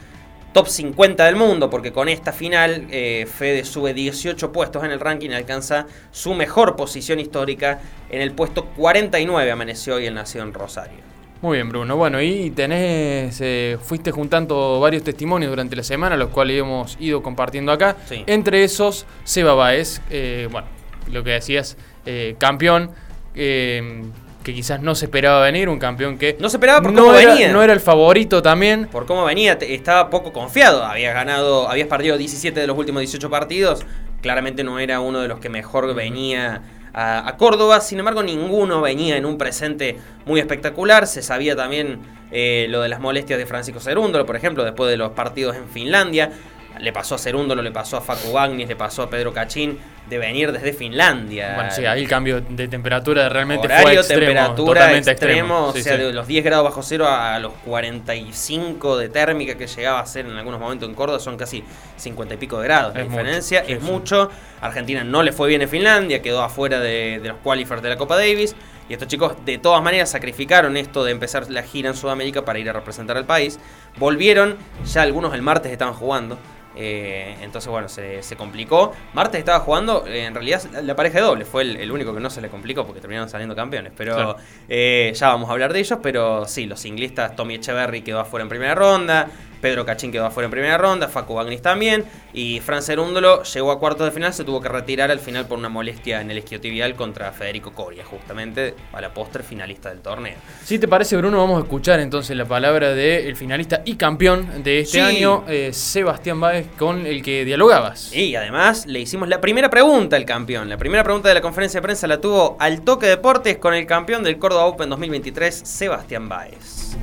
top 0.52 0.68
50 0.68 1.24
del 1.24 1.36
mundo, 1.36 1.70
porque 1.70 1.92
con 1.92 2.08
esta 2.08 2.32
final 2.32 2.86
eh, 2.90 3.26
Fede 3.26 3.64
sube 3.64 3.94
18 3.94 4.52
puestos 4.52 4.84
en 4.84 4.90
el 4.90 5.00
ranking 5.00 5.30
y 5.30 5.34
alcanza 5.34 5.86
su 6.10 6.34
mejor 6.34 6.76
posición 6.76 7.18
histórica 7.20 7.80
en 8.10 8.20
el 8.20 8.32
puesto 8.32 8.66
49, 8.66 9.50
amaneció 9.50 9.94
hoy 9.94 10.06
el 10.06 10.14
nació 10.14 10.42
en 10.42 10.52
Rosario. 10.52 11.11
Muy 11.42 11.56
bien, 11.56 11.68
Bruno. 11.68 11.96
Bueno, 11.96 12.22
y 12.22 12.50
tenés, 12.50 13.40
eh, 13.40 13.76
fuiste 13.82 14.12
juntando 14.12 14.78
varios 14.78 15.02
testimonios 15.02 15.50
durante 15.50 15.74
la 15.74 15.82
semana, 15.82 16.16
los 16.16 16.28
cuales 16.28 16.60
hemos 16.60 16.96
ido 17.00 17.20
compartiendo 17.20 17.72
acá. 17.72 17.96
Entre 18.26 18.62
esos, 18.62 19.06
Seba 19.24 19.54
Baez, 19.54 20.00
eh, 20.08 20.48
bueno, 20.52 20.68
lo 21.10 21.24
que 21.24 21.30
decías, 21.30 21.76
eh, 22.06 22.36
campeón. 22.38 22.90
Eh, 23.34 24.04
que 24.44 24.54
quizás 24.54 24.80
no 24.82 24.94
se 24.94 25.06
esperaba 25.06 25.40
venir, 25.40 25.68
un 25.68 25.78
campeón 25.78 26.18
que 26.18 26.36
no 26.40 26.48
se 26.48 26.56
esperaba 26.56 26.82
por 26.82 26.92
no 26.92 27.02
cómo 27.02 27.14
era, 27.14 27.32
venía. 27.32 27.52
No 27.52 27.62
era 27.62 27.72
el 27.72 27.80
favorito 27.80 28.42
también. 28.42 28.86
Por 28.86 29.06
cómo 29.06 29.24
venía, 29.24 29.52
estaba 29.60 30.10
poco 30.10 30.32
confiado. 30.32 30.84
Habías 30.84 31.14
ganado, 31.14 31.68
habías 31.68 31.88
perdido 31.88 32.18
17 32.18 32.58
de 32.58 32.66
los 32.66 32.76
últimos 32.76 33.00
18 33.00 33.30
partidos. 33.30 33.84
Claramente 34.20 34.64
no 34.64 34.78
era 34.78 35.00
uno 35.00 35.20
de 35.20 35.28
los 35.28 35.38
que 35.38 35.48
mejor 35.48 35.94
venía 35.94 36.62
a, 36.94 37.34
Córdoba. 37.38 37.80
Sin 37.80 37.98
embargo, 37.98 38.22
ninguno 38.22 38.80
venía 38.80 39.16
en 39.16 39.24
un 39.24 39.38
presente 39.38 39.98
muy 40.26 40.40
espectacular. 40.40 41.06
Se 41.06 41.22
sabía 41.22 41.56
también 41.56 42.00
eh, 42.30 42.66
lo 42.68 42.82
de 42.82 42.88
las 42.88 43.00
molestias 43.00 43.38
de 43.38 43.46
Francisco 43.46 43.80
Cerúndolo, 43.80 44.26
por 44.26 44.36
ejemplo, 44.36 44.64
después 44.64 44.90
de 44.90 44.96
los 44.96 45.12
partidos 45.12 45.56
en 45.56 45.68
Finlandia. 45.68 46.32
Le 46.78 46.92
pasó 46.92 47.16
a 47.16 47.18
Cerúndolo, 47.18 47.62
le 47.62 47.70
pasó 47.70 47.96
a 47.96 48.00
Facu 48.00 48.32
Bagnis, 48.32 48.68
le 48.68 48.76
pasó 48.76 49.02
a 49.02 49.10
Pedro 49.10 49.32
Cachín 49.32 49.78
de 50.08 50.18
venir 50.18 50.52
desde 50.52 50.72
Finlandia. 50.72 51.54
Bueno, 51.54 51.70
sí, 51.70 51.86
ahí 51.86 52.02
el 52.02 52.08
cambio 52.08 52.40
de 52.40 52.68
temperatura 52.68 53.28
realmente 53.28 53.66
Horario, 53.66 53.84
fue 53.84 53.94
extremo, 53.94 54.20
temperatura 54.20 54.80
totalmente 54.80 55.10
extremo, 55.10 55.64
extremo. 55.66 55.68
o 55.68 55.72
sea, 55.72 55.96
de 55.96 56.12
los 56.12 56.26
10 56.26 56.44
grados 56.44 56.64
bajo 56.64 56.82
cero 56.82 57.06
a 57.08 57.38
los 57.38 57.52
45 57.64 58.98
de 58.98 59.08
térmica 59.08 59.54
que 59.56 59.66
llegaba 59.66 60.00
a 60.00 60.06
ser 60.06 60.26
en 60.26 60.36
algunos 60.36 60.60
momentos 60.60 60.88
en 60.88 60.94
Córdoba, 60.94 61.18
son 61.18 61.36
casi 61.36 61.62
50 61.96 62.34
y 62.34 62.36
pico 62.36 62.58
de 62.58 62.64
grados. 62.64 62.94
La 62.94 63.02
diferencia 63.02 63.60
mucho, 63.60 63.68
sí, 63.68 63.72
es 63.74 63.82
mucho. 63.82 64.30
Argentina 64.60 65.04
no 65.04 65.22
le 65.22 65.32
fue 65.32 65.48
bien 65.48 65.62
en 65.62 65.68
Finlandia, 65.68 66.20
quedó 66.20 66.42
afuera 66.42 66.80
de, 66.80 67.20
de 67.22 67.28
los 67.28 67.38
qualifiers 67.38 67.82
de 67.82 67.88
la 67.88 67.96
Copa 67.96 68.16
Davis. 68.16 68.54
Y 68.88 68.94
estos 68.94 69.08
chicos 69.08 69.36
de 69.44 69.58
todas 69.58 69.82
maneras 69.82 70.10
sacrificaron 70.10 70.76
esto 70.76 71.04
de 71.04 71.12
empezar 71.12 71.48
la 71.50 71.62
gira 71.62 71.88
en 71.88 71.96
Sudamérica 71.96 72.44
para 72.44 72.58
ir 72.58 72.68
a 72.68 72.72
representar 72.72 73.16
al 73.16 73.24
país. 73.24 73.58
Volvieron, 73.96 74.56
ya 74.84 75.02
algunos 75.02 75.32
el 75.34 75.42
martes 75.42 75.72
estaban 75.72 75.94
jugando. 75.94 76.38
Eh, 76.76 77.36
entonces, 77.40 77.70
bueno, 77.70 77.88
se, 77.88 78.36
complicó. 78.36 78.92
Martes 79.14 79.38
estaba 79.38 79.60
jugando, 79.60 80.06
eh, 80.06 80.24
en 80.24 80.34
realidad, 80.34 80.62
la 80.82 80.96
pareja 80.96 81.18
de 81.18 81.24
doble. 81.24 81.44
Fue 81.44 81.62
el, 81.62 81.90
único 81.90 82.14
que 82.14 82.20
no 82.20 82.30
se 82.30 82.40
le 82.40 82.48
complicó 82.48 82.84
porque 82.84 83.00
terminaron 83.00 83.28
saliendo 83.28 83.54
campeones. 83.54 83.92
Pero 83.96 84.36
eh, 84.68 85.12
ya 85.14 85.28
vamos 85.28 85.48
a 85.48 85.52
hablar 85.52 85.72
de 85.72 85.80
ellos. 85.80 85.98
Pero 86.02 86.46
sí, 86.46 86.66
los 86.66 86.84
inglistas, 86.84 87.36
Tommy 87.36 87.54
Echeverry 87.54 88.02
quedó 88.02 88.20
afuera 88.20 88.42
en 88.42 88.48
primera 88.48 88.74
ronda. 88.74 89.28
Pedro 89.62 89.86
Cachín 89.86 90.12
quedó 90.12 90.26
afuera 90.26 90.46
en 90.46 90.50
primera 90.50 90.76
ronda, 90.76 91.08
Facu 91.08 91.34
Bagnis 91.34 91.62
también, 91.62 92.04
y 92.34 92.60
Fran 92.60 92.82
Cerúndolo 92.82 93.44
llegó 93.44 93.70
a 93.70 93.78
cuartos 93.78 94.04
de 94.04 94.10
final, 94.10 94.34
se 94.34 94.44
tuvo 94.44 94.60
que 94.60 94.68
retirar 94.68 95.10
al 95.10 95.20
final 95.20 95.46
por 95.46 95.56
una 95.56 95.68
molestia 95.68 96.20
en 96.20 96.30
el 96.30 96.38
isquiotibial 96.38 96.96
contra 96.96 97.30
Federico 97.32 97.72
Coria, 97.72 98.04
justamente 98.04 98.74
a 98.92 99.00
la 99.00 99.14
postre 99.14 99.44
finalista 99.44 99.88
del 99.88 100.00
torneo. 100.00 100.34
Si 100.64 100.78
te 100.78 100.88
parece, 100.88 101.16
Bruno, 101.16 101.38
vamos 101.38 101.60
a 101.60 101.62
escuchar 101.62 102.00
entonces 102.00 102.36
la 102.36 102.44
palabra 102.44 102.92
del 102.92 103.36
finalista 103.36 103.82
y 103.84 103.94
campeón 103.94 104.64
de 104.64 104.80
este 104.80 105.00
año, 105.00 105.44
eh, 105.46 105.70
Sebastián 105.72 106.40
Báez, 106.40 106.66
con 106.76 107.06
el 107.06 107.22
que 107.22 107.44
dialogabas. 107.44 108.12
Y 108.12 108.34
además 108.34 108.84
le 108.86 108.98
hicimos 108.98 109.28
la 109.28 109.40
primera 109.40 109.70
pregunta 109.70 110.16
al 110.16 110.24
campeón. 110.24 110.68
La 110.68 110.76
primera 110.76 111.04
pregunta 111.04 111.28
de 111.28 111.34
la 111.34 111.40
conferencia 111.40 111.80
de 111.80 111.82
prensa 111.82 112.08
la 112.08 112.20
tuvo 112.20 112.56
al 112.58 112.82
toque 112.82 113.06
deportes 113.06 113.58
con 113.58 113.74
el 113.74 113.86
campeón 113.86 114.24
del 114.24 114.38
Córdoba 114.38 114.64
Open 114.64 114.90
2023, 114.90 115.62
Sebastián 115.64 116.28
Báez. 116.28 116.96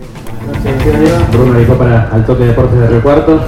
Bruno 1.32 1.60
dijo 1.60 1.78
para 1.78 2.10
al 2.10 2.26
toque 2.26 2.46
de 2.46 2.49
deportes 2.50 2.80
de 2.80 2.88
recuarto. 2.88 3.40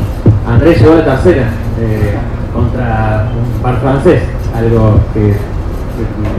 Andrés 0.48 0.80
llegó 0.80 0.94
a 0.94 0.96
la 0.98 1.06
tercera 1.06 1.50
eh, 1.80 2.16
contra 2.54 3.30
un 3.36 3.62
par 3.62 3.80
francés, 3.80 4.22
algo 4.56 5.00
que, 5.14 5.36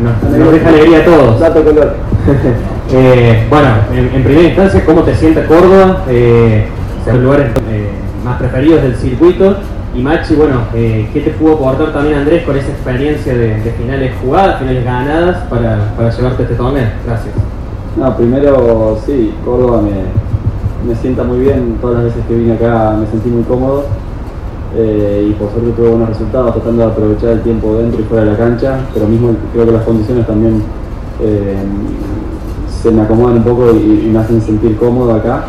nos, 0.02 0.52
deja 0.52 0.69
alegría 0.69 0.99
a 0.99 1.04
todos. 1.04 1.40
Dato 1.40 1.64
color. 1.64 1.97
eh, 2.92 3.47
bueno, 3.49 3.69
en, 3.92 4.23
primera 4.23 4.49
instancia, 4.49 4.85
¿cómo 4.85 5.02
te 5.02 5.14
sientes 5.14 5.47
Córdoba? 5.47 6.04
Eh, 6.09 6.66
lugares 7.21 7.50
eh, 7.69 7.90
más 8.25 8.38
preferidos 8.38 8.83
del 8.83 8.97
circuito. 8.97 9.57
Y 9.95 10.02
Machi, 10.02 10.35
bueno, 10.35 10.62
¿qué 10.73 11.23
te 11.23 11.31
pudo 11.33 11.52
aportar 11.52 11.92
también 11.92 12.21
Andrés 12.21 12.45
con 12.45 12.57
esa 12.57 12.71
experiencia 12.71 13.35
de, 13.35 13.75
finales 13.76 14.12
jugadas, 14.23 14.59
finales 14.59 14.85
ganadas 14.87 15.37
para, 15.50 15.92
para 15.95 16.09
llevarte 16.09 16.45
este 16.45 16.54
torneo? 16.54 16.87
Gracias. 17.07 17.35
No, 17.99 18.16
primero 18.16 18.99
sí, 19.04 19.35
Córdoba 19.45 19.83
me, 19.83 19.90
me 20.87 20.95
sienta 20.97 21.23
muy 21.23 21.41
bien. 21.41 21.79
Todas 21.81 21.97
las 21.97 22.05
veces 22.07 22.27
que 22.27 22.35
vine 22.35 22.53
acá 22.53 22.97
me 22.99 23.07
sentí 23.07 23.29
muy 23.29 23.43
cómodo. 23.45 23.85
Eh, 24.75 25.29
y 25.31 25.33
por 25.35 25.51
suerte 25.51 25.71
tuve 25.73 25.91
buenos 25.91 26.09
resultados, 26.09 26.55
tratando 26.55 26.87
de 26.87 26.91
aprovechar 26.91 27.31
el 27.31 27.43
tiempo 27.43 27.75
dentro 27.75 28.01
y 28.01 28.05
fuera 28.05 28.25
de 28.25 28.31
la 28.31 28.39
cancha, 28.39 28.79
pero 28.95 29.07
mismo 29.07 29.35
creo 29.53 29.67
que 29.67 29.73
las 29.73 29.83
condiciones 29.83 30.27
también 30.27 30.62
eh, 31.21 31.57
se 32.83 32.91
me 32.91 33.03
acomodan 33.03 33.37
un 33.37 33.43
poco 33.45 33.71
y, 33.71 34.09
me 34.11 34.19
hacen 34.19 34.41
sentir 34.41 34.77
cómodo 34.77 35.15
acá. 35.15 35.45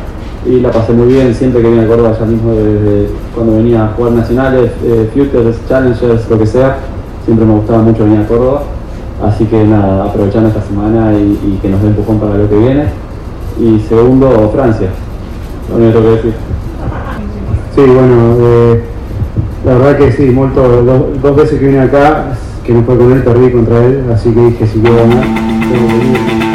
Y 0.46 0.60
la 0.60 0.72
pasé 0.72 0.92
muy 0.92 1.08
bien 1.08 1.34
siempre 1.34 1.62
que 1.62 1.70
vine 1.70 1.84
a 1.84 1.88
Córdoba, 1.88 2.18
ya 2.20 2.25
mismo 2.25 2.52
desde 2.52 3.08
cuando 3.34 3.56
venía 3.56 3.86
a 3.86 3.88
jugar 3.96 4.12
nacionales, 4.12 4.72
eh, 4.84 5.10
Futures, 5.13 5.56
Challengers, 5.70 6.30
lo 6.30 6.38
que 6.38 6.46
sea, 6.46 6.78
siempre 7.24 7.46
me 7.46 7.54
gustaba 7.54 7.82
mucho 7.82 8.04
venir 8.04 8.20
a 8.20 8.28
Córdoba. 8.28 8.63
Así 9.24 9.46
que 9.46 9.63
nada, 9.63 10.04
aprovechando 10.04 10.50
esta 10.50 10.62
semana 10.62 11.13
y, 11.13 11.58
que 11.62 11.70
nos 11.70 11.82
dé 11.82 11.88
empujón 11.88 12.20
para 12.20 12.36
lo 12.36 12.50
que 12.50 12.58
viene. 12.58 12.88
Y 13.58 13.80
segundo, 13.88 14.52
Francia. 14.54 14.90
Lo 15.70 15.75
único 15.77 16.01
que 16.01 16.08
decir. 16.10 16.34
Sí, 17.75 17.82
bueno, 17.82 18.38
eh, 18.39 18.84
la 19.65 19.77
verdad 19.77 19.98
que 19.98 20.12
sí, 20.12 20.24
molto, 20.25 20.84
dos, 21.22 21.36
veces 21.36 21.60
que 21.60 21.67
vine 21.67 21.79
acá, 21.79 22.38
que 22.63 22.74
no 22.74 22.84
fue 22.84 22.98
con 22.98 23.12
él, 23.12 23.24
perdí 23.24 23.51
contra 23.51 23.84
él, 23.84 24.03
así 24.13 24.32
que 24.32 24.39
dije 24.41 24.67
si 24.67 24.79
quiero 24.79 24.98
ganar, 24.98 25.24
tengo 25.24 25.88
que. 25.88 26.53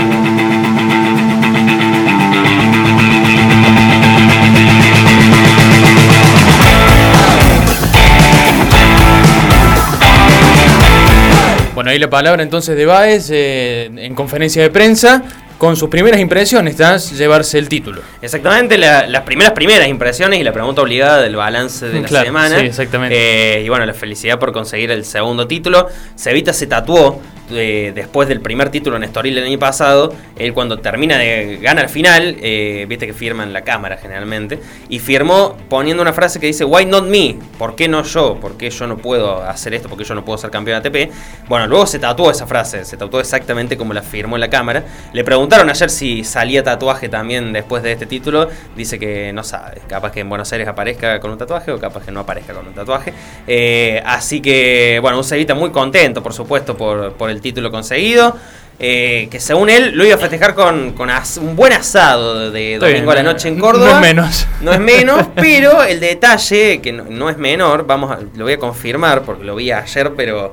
Bueno, 11.75 11.91
ahí 11.91 11.99
la 11.99 12.11
palabra 12.11 12.43
entonces 12.43 12.77
de 12.77 12.87
Baez 12.87 13.31
eh, 13.31 13.91
en 13.97 14.15
conferencia 14.17 14.63
de 14.63 14.71
prensa 14.71 15.23
con 15.59 15.77
sus 15.77 15.89
primeras 15.89 16.21
impresiones 16.21 16.77
tras 16.77 17.11
llevarse 17.19 17.59
el 17.59 17.69
título. 17.69 18.01
Exactamente, 18.23 18.79
las 18.79 19.23
primeras 19.23 19.53
primeras 19.53 19.89
impresiones 19.89 20.41
y 20.41 20.45
la 20.45 20.53
pregunta 20.53 20.83
obligada 20.83 21.21
del 21.21 21.37
balance 21.37 21.87
de 21.89 22.01
la 22.01 22.25
semana. 22.25 22.61
Sí, 22.61 22.67
exactamente. 22.67 23.59
Eh, 23.59 23.63
y 23.65 23.69
bueno, 23.69 23.85
la 23.85 23.95
felicidad 23.95 24.39
por 24.39 24.53
conseguir 24.53 24.91
el 24.93 25.05
segundo 25.05 25.49
título. 25.49 25.89
Sevita 26.15 26.53
se 26.53 26.69
tatuó 26.69 27.21
después 27.51 28.29
del 28.29 28.41
primer 28.41 28.71
título 28.71 28.97
en 28.97 29.05
Estoril 29.05 29.39
el 29.39 29.45
año 29.45 29.59
pasado, 29.59 30.15
él 30.37 30.53
cuando 30.53 30.79
termina 30.79 31.17
de 31.17 31.59
ganar 31.61 31.85
el 31.85 31.91
final, 31.91 32.37
eh, 32.41 32.87
viste 32.89 33.07
que 33.07 33.13
firma 33.13 33.43
en 33.43 33.53
la 33.53 33.63
cámara 33.63 33.97
generalmente, 33.97 34.61
y 34.89 34.99
firmó 34.99 35.57
poniendo 35.69 36.03
una 36.03 36.13
frase 36.13 36.41
que 36.41 36.47
dice, 36.47 36.65
Why 36.65 36.87
not 36.87 37.07
me? 37.07 37.39
¿Por 37.59 37.75
qué 37.75 37.89
no 37.89 38.03
yo? 38.03 38.39
¿Por 38.41 38.57
qué 38.57 38.71
yo 38.71 38.87
no 38.87 38.99
puedo 38.99 39.43
hacer 39.43 39.75
esto? 39.75 39.89
¿Por 39.89 39.99
qué 39.99 40.05
yo 40.05 40.15
no 40.15 40.25
puedo 40.25 40.39
ser 40.39 40.51
campeón 40.51 40.79
ATP? 40.79 41.11
Bueno, 41.49 41.67
luego 41.67 41.87
se 41.87 41.99
tatuó 41.99 42.31
esa 42.31 42.47
frase, 42.47 42.85
se 42.85 42.97
tatuó 42.97 43.21
exactamente 43.21 43.77
como 43.77 43.95
la 43.95 44.03
firmó 44.03 44.37
en 44.37 44.41
la 44.41 44.51
cámara. 44.51 44.85
Le 45.13 45.25
preguntaron 45.49 45.71
ayer 45.71 45.89
si 45.89 46.25
salía 46.25 46.63
tatuaje 46.63 47.09
también 47.09 47.55
después 47.55 47.83
de 47.83 47.93
este 47.93 48.05
título, 48.05 48.51
dice 48.77 48.99
que 48.99 49.33
no 49.33 49.43
sabe, 49.43 49.81
capaz 49.89 50.13
que 50.13 50.21
en 50.21 50.29
Buenos 50.29 50.53
Aires 50.53 50.69
aparezca 50.69 51.19
con 51.21 51.31
un 51.31 51.39
tatuaje 51.39 51.73
o 51.73 51.79
capaz 51.81 52.05
que 52.05 52.13
no 52.13 52.21
aparezca 52.21 52.53
con 52.53 52.67
un 52.67 52.75
tatuaje. 52.75 53.15
Eh, 53.47 54.03
así 54.05 54.43
que, 54.43 54.99
bueno, 55.01 55.17
un 55.17 55.25
Sevita 55.25 55.55
muy 55.55 55.71
contento, 55.71 56.23
por 56.23 56.35
supuesto, 56.35 56.77
por, 56.77 57.15
por 57.15 57.31
el 57.31 57.41
título 57.41 57.71
conseguido. 57.71 58.37
Eh, 58.81 59.27
que 59.31 59.41
según 59.41 59.71
él 59.71 59.93
lo 59.97 60.05
iba 60.05 60.15
a 60.15 60.19
festejar 60.19 60.55
con, 60.55 60.95
un 60.97 61.57
buen 61.57 61.73
asado 61.73 62.51
de 62.53 62.79
domingo 62.79 63.11
a 63.11 63.15
la 63.15 63.23
noche 63.23 63.49
en 63.49 63.59
Córdoba. 63.59 63.89
No 63.89 63.97
es 63.97 64.01
menos. 64.03 64.47
No 64.61 64.73
es 64.73 64.81
menos, 64.81 65.27
pero 65.35 65.83
el 65.83 65.99
detalle, 65.99 66.81
que 66.83 66.93
no, 66.93 67.31
es 67.31 67.39
menor, 67.39 67.87
vamos 67.87 68.15
lo 68.37 68.45
voy 68.45 68.53
a 68.53 68.59
confirmar 68.59 69.23
porque 69.23 69.45
lo 69.45 69.57
vi 69.57 69.73
ayer, 69.73 70.13
pero 70.15 70.53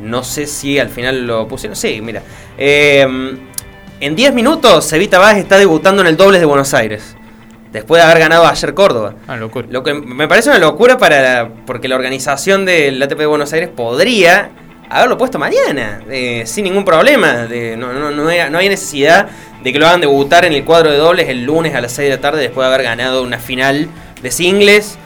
no 0.00 0.22
sé 0.22 0.46
si 0.46 0.78
al 0.78 0.88
final 0.88 1.26
lo 1.26 1.48
pusieron. 1.48 1.76
Sí, 1.76 2.00
mira. 2.00 2.22
Em, 2.56 3.47
en 4.00 4.16
10 4.16 4.34
minutos, 4.34 4.84
Sevita 4.84 5.18
Vaz 5.18 5.36
está 5.36 5.58
debutando 5.58 6.02
en 6.02 6.08
el 6.08 6.16
dobles 6.16 6.40
de 6.40 6.46
Buenos 6.46 6.74
Aires. 6.74 7.16
Después 7.72 8.00
de 8.00 8.06
haber 8.06 8.20
ganado 8.20 8.46
ayer 8.46 8.72
Córdoba. 8.72 9.14
Ah, 9.26 9.36
locura. 9.36 9.66
Lo 9.70 9.82
que 9.82 9.92
me 9.92 10.26
parece 10.26 10.48
una 10.48 10.58
locura 10.58 10.96
para 10.96 11.50
porque 11.66 11.86
la 11.86 11.96
organización 11.96 12.64
del 12.64 13.02
ATP 13.02 13.18
de 13.18 13.26
Buenos 13.26 13.52
Aires 13.52 13.68
podría 13.68 14.50
haberlo 14.88 15.18
puesto 15.18 15.38
mañana, 15.38 16.00
eh, 16.08 16.44
sin 16.46 16.64
ningún 16.64 16.84
problema. 16.84 17.46
no, 17.76 17.92
no, 17.92 18.10
no, 18.10 18.58
hay 18.58 18.68
necesidad 18.68 19.28
de 19.62 19.72
que 19.72 19.78
lo 19.78 19.86
hagan 19.86 20.00
debutar 20.00 20.46
en 20.46 20.54
el 20.54 20.64
cuadro 20.64 20.90
de 20.90 20.96
dobles 20.96 21.28
el 21.28 21.44
lunes 21.44 21.74
a 21.74 21.80
las 21.80 21.92
6 21.92 22.08
de 22.08 22.16
la 22.16 22.20
tarde 22.22 22.40
después 22.40 22.66
de 22.66 22.74
haber 22.74 22.84
ganado 22.86 23.22
una 23.22 23.38
final 23.38 23.88
de 24.22 24.30
singles 24.30 24.96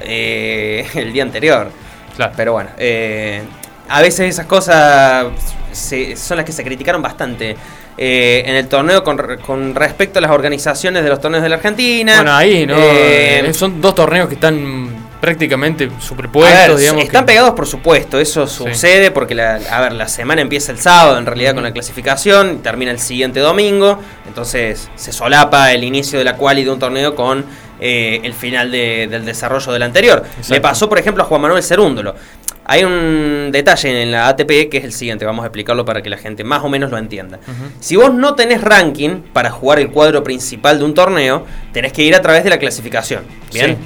eh, 0.00 0.86
el 0.94 1.12
día 1.12 1.24
anterior. 1.24 1.70
Claro. 2.14 2.32
Pero 2.36 2.52
bueno, 2.52 2.70
eh, 2.78 3.42
a 3.88 4.00
veces 4.02 4.30
esas 4.30 4.46
cosas 4.46 5.26
son 5.72 6.36
las 6.36 6.46
que 6.46 6.52
se 6.52 6.62
criticaron 6.62 7.02
bastante. 7.02 7.56
En 7.96 8.54
el 8.54 8.68
torneo 8.68 9.04
con, 9.04 9.18
con, 9.44 9.74
respecto 9.74 10.18
a 10.18 10.22
las 10.22 10.30
organizaciones 10.30 11.04
de 11.04 11.10
los 11.10 11.20
torneos 11.20 11.42
de 11.42 11.48
la 11.48 11.56
Argentina. 11.56 12.16
Bueno, 12.16 12.34
ahí, 12.34 12.66
¿no? 12.66 12.74
son 13.54 13.80
dos 13.80 13.94
torneos 13.94 14.28
que 14.28 14.34
están 14.34 15.04
prácticamente 15.24 15.88
superpuestos, 16.00 16.80
digamos. 16.80 17.02
Están 17.02 17.24
pegados, 17.24 17.54
por 17.54 17.66
supuesto, 17.66 18.20
eso 18.20 18.46
sucede 18.46 19.10
porque 19.10 19.34
la, 19.34 19.58
a 19.70 19.80
ver, 19.80 19.92
la 19.92 20.06
semana 20.06 20.42
empieza 20.42 20.70
el 20.70 20.78
sábado 20.78 21.16
en 21.16 21.24
realidad 21.24 21.54
con 21.54 21.62
la 21.62 21.72
clasificación, 21.72 22.58
termina 22.58 22.90
el 22.90 22.98
siguiente 22.98 23.40
domingo, 23.40 24.00
entonces 24.26 24.90
se 24.96 25.12
solapa 25.12 25.72
el 25.72 25.82
inicio 25.82 26.18
de 26.18 26.26
la 26.26 26.36
quali 26.36 26.62
de 26.62 26.70
un 26.70 26.78
torneo 26.78 27.14
con 27.14 27.42
eh, 27.80 28.20
el 28.22 28.34
final 28.34 28.70
del 28.70 29.24
desarrollo 29.24 29.72
del 29.72 29.82
anterior. 29.82 30.22
Le 30.50 30.60
pasó, 30.60 30.90
por 30.90 30.98
ejemplo, 30.98 31.22
a 31.22 31.26
Juan 31.26 31.40
Manuel 31.40 31.62
Cerúndolo. 31.62 32.14
Hay 32.66 32.84
un 32.84 33.50
detalle 33.52 34.02
en 34.02 34.10
la 34.10 34.28
ATP 34.28 34.70
que 34.70 34.78
es 34.78 34.84
el 34.84 34.92
siguiente, 34.92 35.24
vamos 35.24 35.42
a 35.42 35.46
explicarlo 35.46 35.84
para 35.84 36.02
que 36.02 36.08
la 36.08 36.16
gente 36.16 36.44
más 36.44 36.62
o 36.62 36.68
menos 36.68 36.90
lo 36.90 36.98
entienda. 36.98 37.38
Si 37.80 37.96
vos 37.96 38.12
no 38.12 38.34
tenés 38.34 38.62
ranking 38.62 39.20
para 39.32 39.50
jugar 39.50 39.78
el 39.78 39.90
cuadro 39.90 40.22
principal 40.24 40.78
de 40.78 40.84
un 40.84 40.94
torneo, 40.94 41.44
tenés 41.72 41.92
que 41.92 42.02
ir 42.02 42.14
a 42.14 42.22
través 42.22 42.42
de 42.44 42.50
la 42.50 42.58
clasificación. 42.58 43.24
Bien. 43.52 43.76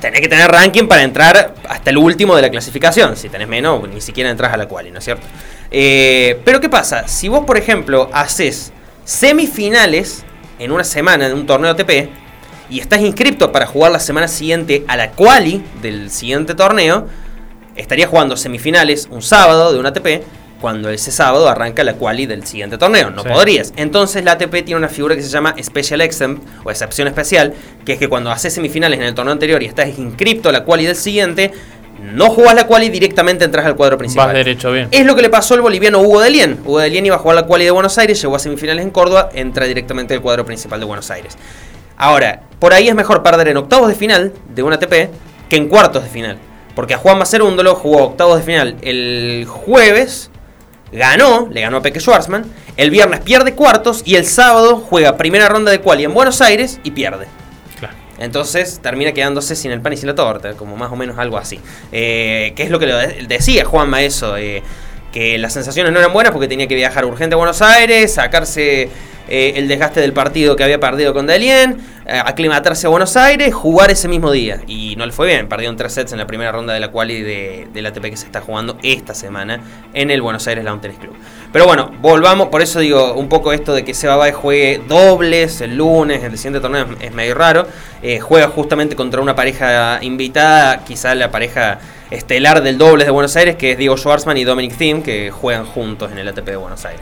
Tenés 0.00 0.20
que 0.20 0.28
tener 0.28 0.48
ranking 0.50 0.86
para 0.86 1.02
entrar 1.02 1.54
hasta 1.68 1.90
el 1.90 1.98
último 1.98 2.36
de 2.36 2.42
la 2.42 2.50
clasificación. 2.50 3.16
Si 3.16 3.28
tenés 3.28 3.48
menos, 3.48 3.88
ni 3.88 4.00
siquiera 4.00 4.30
entras 4.30 4.52
a 4.52 4.56
la 4.56 4.68
quali, 4.68 4.90
¿no 4.90 4.98
es 4.98 5.04
cierto? 5.04 5.26
Eh, 5.70 6.40
pero 6.44 6.60
¿qué 6.60 6.68
pasa? 6.68 7.08
Si 7.08 7.28
vos, 7.28 7.44
por 7.44 7.56
ejemplo, 7.56 8.08
haces 8.12 8.72
semifinales 9.04 10.24
en 10.58 10.70
una 10.70 10.84
semana 10.84 11.26
de 11.26 11.34
un 11.34 11.46
torneo 11.46 11.70
ATP 11.72 12.08
y 12.70 12.80
estás 12.80 13.00
inscrito 13.00 13.50
para 13.50 13.66
jugar 13.66 13.92
la 13.92 13.98
semana 13.98 14.28
siguiente 14.28 14.84
a 14.88 14.96
la 14.96 15.10
quali 15.10 15.64
del 15.82 16.10
siguiente 16.10 16.54
torneo, 16.54 17.08
estaría 17.76 18.06
jugando 18.06 18.36
semifinales 18.36 19.08
un 19.10 19.22
sábado 19.22 19.72
de 19.72 19.78
un 19.78 19.86
ATP 19.86 20.24
cuando 20.60 20.88
ese 20.88 21.10
sábado 21.10 21.48
arranca 21.48 21.84
la 21.84 21.94
quali 21.94 22.24
del 22.24 22.46
siguiente 22.46 22.78
torneo. 22.78 23.10
No 23.10 23.22
podrías. 23.22 23.74
Entonces 23.76 24.24
la 24.24 24.32
ATP 24.32 24.64
tiene 24.64 24.76
una 24.76 24.88
figura 24.88 25.14
que 25.14 25.22
se 25.22 25.28
llama 25.28 25.54
Special 25.62 26.00
Exempt 26.00 26.42
o 26.64 26.70
excepción 26.70 27.06
especial, 27.06 27.52
que 27.84 27.92
es 27.92 27.98
que 27.98 28.08
cuando 28.08 28.30
haces 28.30 28.54
semifinales 28.54 28.98
en 28.98 29.04
el 29.04 29.14
torneo 29.14 29.32
anterior 29.32 29.62
y 29.62 29.66
estás 29.66 29.98
inscripto 29.98 30.48
a 30.48 30.52
la 30.52 30.64
quali 30.64 30.86
del 30.86 30.96
siguiente, 30.96 31.50
no 32.00 32.30
jugás 32.30 32.54
la 32.54 32.66
quali 32.66 32.86
y 32.86 32.88
directamente 32.88 33.44
entras 33.44 33.66
al 33.66 33.76
cuadro 33.76 33.98
principal. 33.98 34.28
Vas 34.28 34.34
derecho, 34.36 34.72
bien. 34.72 34.88
Es 34.90 35.04
lo 35.04 35.14
que 35.14 35.22
le 35.22 35.30
pasó 35.30 35.54
al 35.54 35.60
boliviano 35.60 36.00
Hugo 36.00 36.20
Delien. 36.20 36.58
Hugo 36.64 36.78
Delien 36.78 37.04
iba 37.04 37.16
a 37.16 37.18
jugar 37.18 37.36
la 37.36 37.46
quali 37.46 37.66
de 37.66 37.70
Buenos 37.70 37.98
Aires, 37.98 38.20
llegó 38.20 38.36
a 38.36 38.38
semifinales 38.38 38.84
en 38.84 38.90
Córdoba, 38.90 39.28
entra 39.34 39.66
directamente 39.66 40.14
al 40.14 40.22
cuadro 40.22 40.46
principal 40.46 40.80
de 40.80 40.86
Buenos 40.86 41.10
Aires. 41.10 41.36
Ahora, 41.96 42.42
por 42.58 42.72
ahí 42.72 42.88
es 42.88 42.94
mejor 42.94 43.22
perder 43.22 43.48
en 43.48 43.58
octavos 43.58 43.88
de 43.88 43.94
final 43.94 44.32
de 44.54 44.62
un 44.62 44.72
ATP 44.72 45.10
que 45.48 45.56
en 45.56 45.68
cuartos 45.68 46.02
de 46.02 46.08
final. 46.08 46.38
Porque 46.74 46.94
a 46.94 46.98
Juan 46.98 47.18
Macerúndolo 47.18 47.74
jugó 47.74 48.02
octavos 48.04 48.38
de 48.38 48.42
final 48.44 48.76
el 48.82 49.46
jueves, 49.48 50.30
ganó, 50.92 51.48
le 51.50 51.60
ganó 51.60 51.78
a 51.78 51.82
Peque 51.82 52.00
Schwarzman, 52.00 52.44
el 52.76 52.90
viernes 52.90 53.20
pierde 53.20 53.54
cuartos 53.54 54.02
y 54.04 54.16
el 54.16 54.26
sábado 54.26 54.76
juega 54.78 55.16
primera 55.16 55.48
ronda 55.48 55.70
de 55.70 55.80
quali 55.80 56.04
en 56.04 56.14
Buenos 56.14 56.40
Aires 56.40 56.80
y 56.84 56.90
pierde. 56.92 57.26
Claro. 57.78 57.94
Entonces 58.18 58.80
termina 58.82 59.12
quedándose 59.12 59.54
sin 59.56 59.70
el 59.70 59.80
pan 59.80 59.92
y 59.92 59.96
sin 59.96 60.08
la 60.08 60.14
torta, 60.14 60.54
como 60.54 60.76
más 60.76 60.90
o 60.92 60.96
menos 60.96 61.18
algo 61.18 61.38
así. 61.38 61.60
Eh, 61.92 62.52
que 62.56 62.64
es 62.64 62.70
lo 62.70 62.78
que 62.78 62.86
lo 62.86 62.96
de- 62.96 63.24
decía 63.28 63.64
Juanma 63.64 64.02
eso, 64.02 64.36
eh, 64.36 64.62
que 65.12 65.38
las 65.38 65.52
sensaciones 65.52 65.92
no 65.92 66.00
eran 66.00 66.12
buenas 66.12 66.32
porque 66.32 66.48
tenía 66.48 66.66
que 66.66 66.74
viajar 66.74 67.04
urgente 67.04 67.34
a 67.34 67.36
Buenos 67.36 67.62
Aires, 67.62 68.14
sacarse 68.14 68.88
eh, 69.28 69.54
el 69.56 69.68
desgaste 69.68 70.00
del 70.00 70.12
partido 70.12 70.56
que 70.56 70.64
había 70.64 70.80
perdido 70.80 71.14
con 71.14 71.26
Delien, 71.26 71.78
eh, 72.06 72.20
aclimatarse 72.24 72.86
a 72.86 72.90
Buenos 72.90 73.16
Aires, 73.16 73.54
jugar 73.54 73.90
ese 73.90 74.08
mismo 74.08 74.30
día. 74.30 74.60
Y 74.66 74.94
no 74.96 75.06
le 75.06 75.12
fue 75.12 75.26
bien, 75.26 75.48
perdió 75.48 75.70
en 75.70 75.76
tres 75.76 75.94
sets 75.94 76.12
en 76.12 76.18
la 76.18 76.26
primera 76.26 76.52
ronda 76.52 76.74
de 76.74 76.80
la 76.80 76.90
quali 76.90 77.22
de, 77.22 77.68
del 77.72 77.86
ATP 77.86 78.02
que 78.02 78.16
se 78.16 78.26
está 78.26 78.40
jugando 78.40 78.76
esta 78.82 79.14
semana 79.14 79.60
en 79.94 80.10
el 80.10 80.20
Buenos 80.20 80.46
Aires 80.46 80.64
Lawn 80.64 80.80
Tennis 80.80 80.98
Club. 80.98 81.14
Pero 81.52 81.66
bueno, 81.66 81.92
volvamos, 82.00 82.48
por 82.48 82.62
eso 82.62 82.80
digo 82.80 83.14
un 83.14 83.28
poco 83.28 83.52
esto 83.52 83.74
de 83.74 83.84
que 83.84 83.94
Seba 83.94 84.16
Baez 84.16 84.34
juegue 84.34 84.82
dobles 84.86 85.60
el 85.60 85.76
lunes, 85.76 86.22
el 86.22 86.36
siguiente 86.36 86.60
torneo 86.60 86.86
es, 87.00 87.06
es 87.08 87.12
medio 87.12 87.34
raro. 87.34 87.66
Eh, 88.02 88.20
juega 88.20 88.48
justamente 88.48 88.96
contra 88.96 89.22
una 89.22 89.34
pareja 89.34 89.98
invitada, 90.02 90.84
quizá 90.84 91.14
la 91.14 91.30
pareja 91.30 91.78
estelar 92.10 92.62
del 92.62 92.76
dobles 92.76 93.06
de 93.06 93.12
Buenos 93.12 93.34
Aires, 93.36 93.56
que 93.56 93.72
es 93.72 93.78
Diego 93.78 93.96
Schwartzman 93.96 94.36
y 94.36 94.44
Dominic 94.44 94.76
Thiem, 94.76 95.02
que 95.02 95.30
juegan 95.30 95.64
juntos 95.64 96.12
en 96.12 96.18
el 96.18 96.28
ATP 96.28 96.44
de 96.44 96.56
Buenos 96.56 96.84
Aires. 96.84 97.00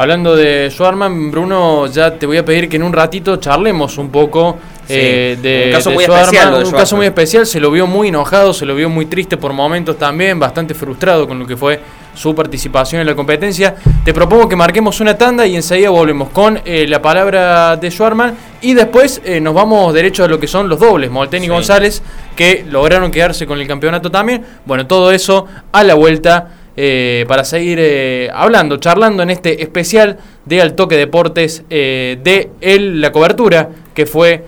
Hablando 0.00 0.36
de 0.36 0.70
Schwarman, 0.70 1.32
Bruno, 1.32 1.88
ya 1.88 2.12
te 2.12 2.24
voy 2.24 2.36
a 2.36 2.44
pedir 2.44 2.68
que 2.68 2.76
en 2.76 2.84
un 2.84 2.92
ratito 2.92 3.38
charlemos 3.38 3.98
un 3.98 4.10
poco 4.10 4.56
Sí, 4.86 4.94
eh, 4.94 5.38
de, 5.42 5.64
un 5.66 5.72
caso 5.72 5.90
de 5.90 5.94
muy 5.96 6.04
Schwarman, 6.04 6.24
especial 6.24 6.58
de 6.58 6.64
un 6.64 6.70
caso 6.70 6.96
muy 6.96 7.06
especial, 7.06 7.46
se 7.46 7.58
lo 7.58 7.72
vio 7.72 7.88
muy 7.88 8.06
enojado, 8.06 8.54
se 8.54 8.64
lo 8.64 8.76
vio 8.76 8.88
muy 8.88 9.06
triste 9.06 9.36
por 9.36 9.52
momentos 9.52 9.98
también, 9.98 10.38
bastante 10.38 10.72
frustrado 10.72 11.26
con 11.26 11.40
lo 11.40 11.46
que 11.48 11.56
fue 11.56 11.80
su 12.14 12.32
participación 12.32 13.00
en 13.00 13.08
la 13.08 13.16
competencia. 13.16 13.74
Te 14.04 14.14
propongo 14.14 14.48
que 14.48 14.54
marquemos 14.54 15.00
una 15.00 15.18
tanda 15.18 15.44
y 15.48 15.56
enseguida 15.56 15.90
volvemos 15.90 16.28
con 16.28 16.60
eh, 16.64 16.86
la 16.86 17.02
palabra 17.02 17.76
de 17.76 17.90
Schwarman 17.90 18.36
y 18.60 18.74
después 18.74 19.20
eh, 19.24 19.40
nos 19.40 19.52
vamos 19.52 19.92
derecho 19.92 20.22
a 20.22 20.28
lo 20.28 20.38
que 20.38 20.46
son 20.46 20.68
los 20.68 20.78
dobles, 20.78 21.10
Molten 21.10 21.42
y 21.42 21.46
Sí. 21.46 21.50
González, 21.50 22.02
que 22.36 22.64
lograron 22.70 23.10
quedarse 23.10 23.48
con 23.48 23.60
el 23.60 23.66
campeonato 23.66 24.12
también. 24.12 24.44
Bueno, 24.64 24.86
todo 24.86 25.10
eso 25.10 25.46
a 25.72 25.82
la 25.82 25.94
vuelta 25.94 26.57
eh, 26.80 27.24
para 27.26 27.42
seguir 27.44 27.78
eh, 27.80 28.30
hablando, 28.32 28.76
charlando 28.76 29.24
en 29.24 29.30
este 29.30 29.60
especial 29.64 30.16
de 30.44 30.62
Al 30.62 30.74
Toque 30.74 30.96
Deportes 30.96 31.64
eh, 31.70 32.18
de 32.22 32.50
el- 32.60 33.00
la 33.00 33.10
cobertura 33.10 33.68
que 33.94 34.06
fue 34.06 34.44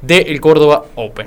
de 0.00 0.18
el 0.18 0.40
Córdoba 0.40 0.84
Open. 0.94 1.26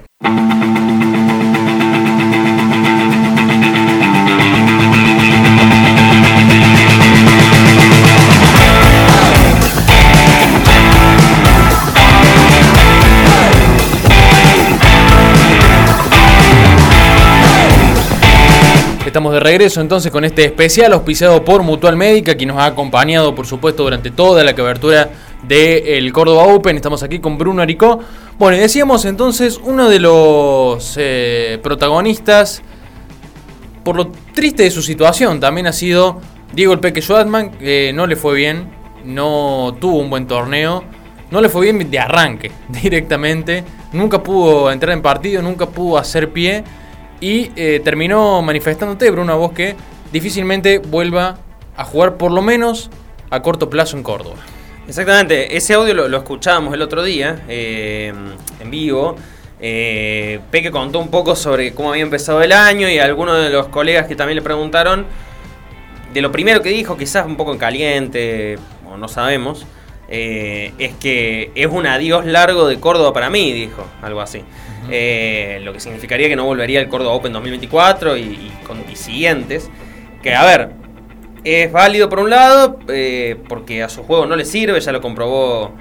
Estamos 19.15 19.31
de 19.31 19.39
regreso 19.39 19.79
entonces 19.79 20.11
con 20.11 20.25
este 20.25 20.43
especial 20.43 20.91
auspiciado 20.91 21.45
por 21.45 21.63
Mutual 21.63 21.95
Médica, 21.95 22.35
que 22.35 22.45
nos 22.45 22.57
ha 22.57 22.65
acompañado, 22.65 23.33
por 23.33 23.47
supuesto, 23.47 23.83
durante 23.83 24.11
toda 24.11 24.43
la 24.43 24.53
cobertura 24.53 25.09
del 25.41 26.11
Córdoba 26.11 26.53
Open. 26.53 26.75
Estamos 26.75 27.01
aquí 27.01 27.19
con 27.19 27.37
Bruno 27.37 27.61
Aricó. 27.61 28.01
Bueno, 28.37 28.57
decíamos 28.57 29.05
entonces, 29.05 29.57
uno 29.63 29.87
de 29.87 29.99
los 30.01 30.95
eh, 30.97 31.59
protagonistas, 31.63 32.61
por 33.85 33.95
lo 33.95 34.11
triste 34.33 34.63
de 34.63 34.69
su 34.69 34.81
situación, 34.81 35.39
también 35.39 35.67
ha 35.67 35.71
sido 35.71 36.19
Diego 36.51 36.73
el 36.73 36.81
Peque 36.81 37.01
Schwartzman, 37.01 37.51
que 37.51 37.93
no 37.93 38.07
le 38.07 38.17
fue 38.17 38.35
bien, 38.35 38.69
no 39.05 39.77
tuvo 39.79 39.99
un 39.99 40.09
buen 40.09 40.27
torneo, 40.27 40.83
no 41.31 41.39
le 41.39 41.47
fue 41.47 41.71
bien 41.71 41.89
de 41.89 41.99
arranque 41.99 42.51
directamente, 42.67 43.63
nunca 43.93 44.21
pudo 44.21 44.69
entrar 44.73 44.91
en 44.91 45.01
partido, 45.01 45.41
nunca 45.41 45.67
pudo 45.67 45.97
hacer 45.97 46.33
pie 46.33 46.65
y 47.21 47.51
eh, 47.55 47.81
terminó 47.83 48.41
manifestándote, 48.41 49.09
Bruno, 49.11 49.37
vos 49.37 49.53
que 49.53 49.75
difícilmente 50.11 50.79
vuelva 50.79 51.37
a 51.75 51.83
jugar 51.83 52.17
por 52.17 52.31
lo 52.31 52.41
menos 52.41 52.89
a 53.29 53.41
corto 53.41 53.69
plazo 53.69 53.97
en 53.97 54.03
Córdoba. 54.03 54.37
Exactamente, 54.87 55.57
ese 55.57 55.73
audio 55.73 55.93
lo, 55.93 56.07
lo 56.07 56.17
escuchábamos 56.17 56.73
el 56.73 56.81
otro 56.81 57.03
día 57.03 57.43
eh, 57.47 58.13
en 58.59 58.71
vivo. 58.71 59.15
Eh, 59.59 60.39
Peque 60.51 60.69
contó 60.69 60.99
un 60.99 61.09
poco 61.09 61.35
sobre 61.35 61.73
cómo 61.73 61.89
había 61.89 62.03
empezado 62.03 62.41
el 62.41 62.51
año 62.51 62.89
y 62.89 62.99
algunos 62.99 63.41
de 63.41 63.49
los 63.49 63.67
colegas 63.67 64.05
que 64.05 64.15
también 64.15 64.35
le 64.35 64.41
preguntaron 64.41 65.05
de 66.13 66.21
lo 66.21 66.31
primero 66.31 66.61
que 66.61 66.69
dijo, 66.69 66.97
quizás 66.97 67.25
un 67.25 67.35
poco 67.35 67.51
en 67.51 67.57
caliente, 67.57 68.57
o 68.89 68.95
no 68.95 69.07
sabemos, 69.09 69.65
eh, 70.07 70.71
es 70.77 70.93
que 70.95 71.51
es 71.55 71.67
un 71.67 71.87
adiós 71.87 72.25
largo 72.25 72.67
de 72.67 72.79
Córdoba 72.79 73.13
para 73.13 73.29
mí, 73.29 73.51
dijo, 73.51 73.85
algo 74.01 74.21
así. 74.21 74.43
Eh, 74.89 75.59
lo 75.63 75.73
que 75.73 75.79
significaría 75.79 76.27
que 76.27 76.35
no 76.35 76.45
volvería 76.45 76.79
al 76.79 76.89
Córdoba 76.89 77.13
Open 77.13 77.33
2024 77.33 78.17
y, 78.17 78.21
y 78.21 78.51
con, 78.67 78.83
y 78.91 78.95
siguientes. 78.95 79.69
Que 80.21 80.35
a 80.35 80.43
ver, 80.45 80.71
es 81.43 81.71
válido 81.71 82.09
por 82.09 82.19
un 82.19 82.29
lado, 82.29 82.79
eh, 82.87 83.35
porque 83.47 83.83
a 83.83 83.89
su 83.89 84.03
juego 84.03 84.25
no 84.25 84.35
le 84.35 84.45
sirve, 84.45 84.79
ya 84.79 84.91
lo 84.91 85.01
comprobó 85.01 85.73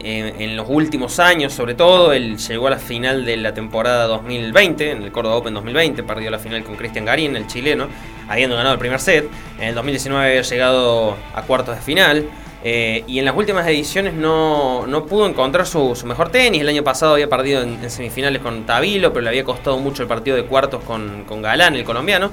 en, 0.00 0.40
en 0.40 0.56
los 0.56 0.66
últimos 0.68 1.18
años, 1.18 1.52
sobre 1.52 1.74
todo. 1.74 2.12
Él 2.12 2.38
llegó 2.38 2.68
a 2.68 2.70
la 2.70 2.78
final 2.78 3.26
de 3.26 3.36
la 3.36 3.52
temporada 3.52 4.06
2020, 4.06 4.92
en 4.92 5.02
el 5.02 5.12
Córdoba 5.12 5.36
Open 5.36 5.52
2020, 5.54 6.02
perdió 6.04 6.30
la 6.30 6.38
final 6.38 6.64
con 6.64 6.76
Cristian 6.76 7.04
Garín, 7.04 7.36
el 7.36 7.46
chileno, 7.46 7.88
habiendo 8.28 8.56
ganado 8.56 8.74
el 8.74 8.80
primer 8.80 9.00
set. 9.00 9.28
En 9.58 9.68
el 9.68 9.74
2019 9.74 10.26
había 10.26 10.42
llegado 10.42 11.16
a 11.34 11.42
cuartos 11.42 11.76
de 11.76 11.82
final. 11.82 12.28
Eh, 12.64 13.04
y 13.06 13.20
en 13.20 13.24
las 13.24 13.36
últimas 13.36 13.66
ediciones 13.68 14.14
no, 14.14 14.86
no 14.86 15.06
pudo 15.06 15.26
encontrar 15.26 15.66
su, 15.66 15.96
mejor 16.04 16.30
tenis. 16.30 16.60
El 16.60 16.68
año 16.68 16.82
pasado 16.82 17.14
había 17.14 17.28
perdido 17.28 17.62
en, 17.62 17.88
semifinales 17.88 18.42
con 18.42 18.66
Tabilo, 18.66 19.12
pero 19.12 19.22
le 19.22 19.28
había 19.28 19.44
costado 19.44 19.78
mucho 19.78 20.02
el 20.02 20.08
partido 20.08 20.36
de 20.36 20.44
cuartos 20.44 20.82
con, 20.84 21.24
con 21.24 21.40
Galán, 21.40 21.76
el 21.76 21.84
colombiano. 21.84 22.30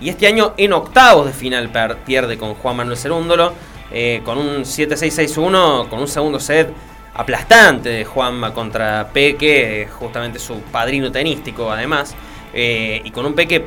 Y 0.00 0.08
este 0.08 0.26
año 0.26 0.54
en 0.56 0.72
octavos 0.72 1.26
de 1.26 1.32
final 1.32 1.70
pierde 2.04 2.38
con 2.38 2.54
Juan 2.54 2.76
Manuel 2.76 2.96
Cerúndolo, 2.96 3.52
eh, 3.90 4.20
con 4.24 4.38
un 4.38 4.62
7-6-6-1, 4.64 5.88
con 5.88 6.00
un 6.00 6.08
segundo 6.08 6.38
set 6.38 6.72
aplastante 7.14 7.88
de 7.88 8.04
Juanma 8.04 8.52
contra 8.52 9.08
Peque, 9.12 9.88
justamente 9.90 10.38
su 10.38 10.60
padrino 10.60 11.10
tenístico 11.10 11.70
además, 11.70 12.14
eh, 12.52 13.00
y 13.02 13.10
con 13.10 13.26
un 13.26 13.34
Peque 13.34 13.64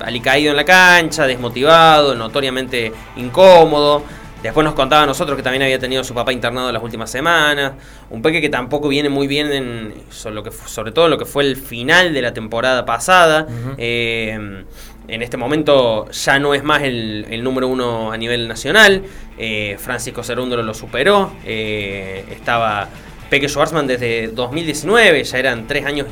alicaído 0.00 0.52
en 0.52 0.56
la 0.56 0.64
cancha, 0.64 1.26
desmotivado, 1.26 2.14
notoriamente 2.14 2.92
incómodo. 3.16 4.02
Después 4.44 4.64
nos 4.64 4.74
contaba 4.74 5.02
a 5.04 5.06
nosotros 5.06 5.36
que 5.36 5.42
también 5.42 5.62
había 5.62 5.78
tenido 5.78 6.02
a 6.02 6.04
su 6.04 6.12
papá 6.14 6.32
internado 6.32 6.70
las 6.70 6.82
últimas 6.82 7.10
semanas. 7.10 7.72
Un 8.10 8.20
Peque 8.22 8.40
que 8.40 8.48
tampoco 8.50 8.88
viene 8.88 9.08
muy 9.08 9.26
bien 9.26 9.50
en, 9.52 9.94
sobre, 10.10 10.34
lo 10.34 10.42
que, 10.42 10.50
fu- 10.50 10.68
sobre 10.68 10.92
todo 10.92 11.06
en 11.06 11.12
lo 11.12 11.18
que 11.18 11.24
fue 11.24 11.44
el 11.44 11.56
final 11.56 12.12
de 12.12 12.20
la 12.22 12.34
temporada 12.34 12.84
pasada. 12.84 13.46
Eh, 13.78 14.64
en 15.08 15.22
este 15.22 15.36
momento 15.36 16.10
ya 16.10 16.38
no 16.38 16.54
es 16.54 16.62
más 16.62 16.82
el, 16.82 17.26
el 17.30 17.42
número 17.42 17.68
uno 17.68 18.12
a 18.12 18.16
nivel 18.16 18.46
nacional. 18.46 19.02
Eh, 19.38 19.76
Francisco 19.78 20.22
Cerúndolo 20.22 20.62
lo 20.62 20.74
superó. 20.74 21.32
Eh, 21.44 22.24
estaba 22.30 22.88
Peque 23.30 23.48
Schwarzman 23.48 23.86
desde 23.86 24.28
2019. 24.28 25.24
Ya 25.24 25.38
eran 25.38 25.66
tres 25.66 25.86
años 25.86 26.06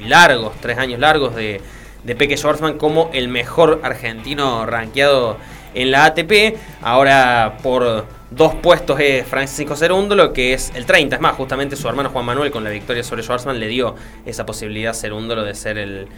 largos, 0.00 0.54
tres 0.60 0.76
años 0.78 0.98
largos 1.00 1.34
de, 1.36 1.60
de 2.04 2.14
Peque 2.16 2.36
Schwarzman 2.36 2.78
como 2.78 3.10
el 3.12 3.28
mejor 3.28 3.80
argentino 3.82 4.66
rankeado 4.66 5.38
en 5.76 5.90
la 5.92 6.06
ATP. 6.06 6.56
Ahora 6.82 7.58
por 7.62 8.06
dos 8.30 8.54
puestos 8.56 8.98
es 8.98 9.26
Francisco 9.26 9.76
Cerúndolo, 9.76 10.32
que 10.32 10.52
es 10.52 10.72
el 10.74 10.86
30. 10.86 11.16
Es 11.16 11.22
más, 11.22 11.36
justamente 11.36 11.76
su 11.76 11.88
hermano 11.88 12.10
Juan 12.10 12.24
Manuel 12.24 12.50
con 12.50 12.64
la 12.64 12.70
victoria 12.70 13.04
sobre 13.04 13.22
Schwarzman 13.22 13.60
le 13.60 13.68
dio 13.68 13.94
esa 14.24 14.44
posibilidad 14.44 14.90
a 14.90 14.94
Cerúndolo 14.94 15.44
de 15.44 15.54
ser 15.54 15.78
el, 15.78 16.08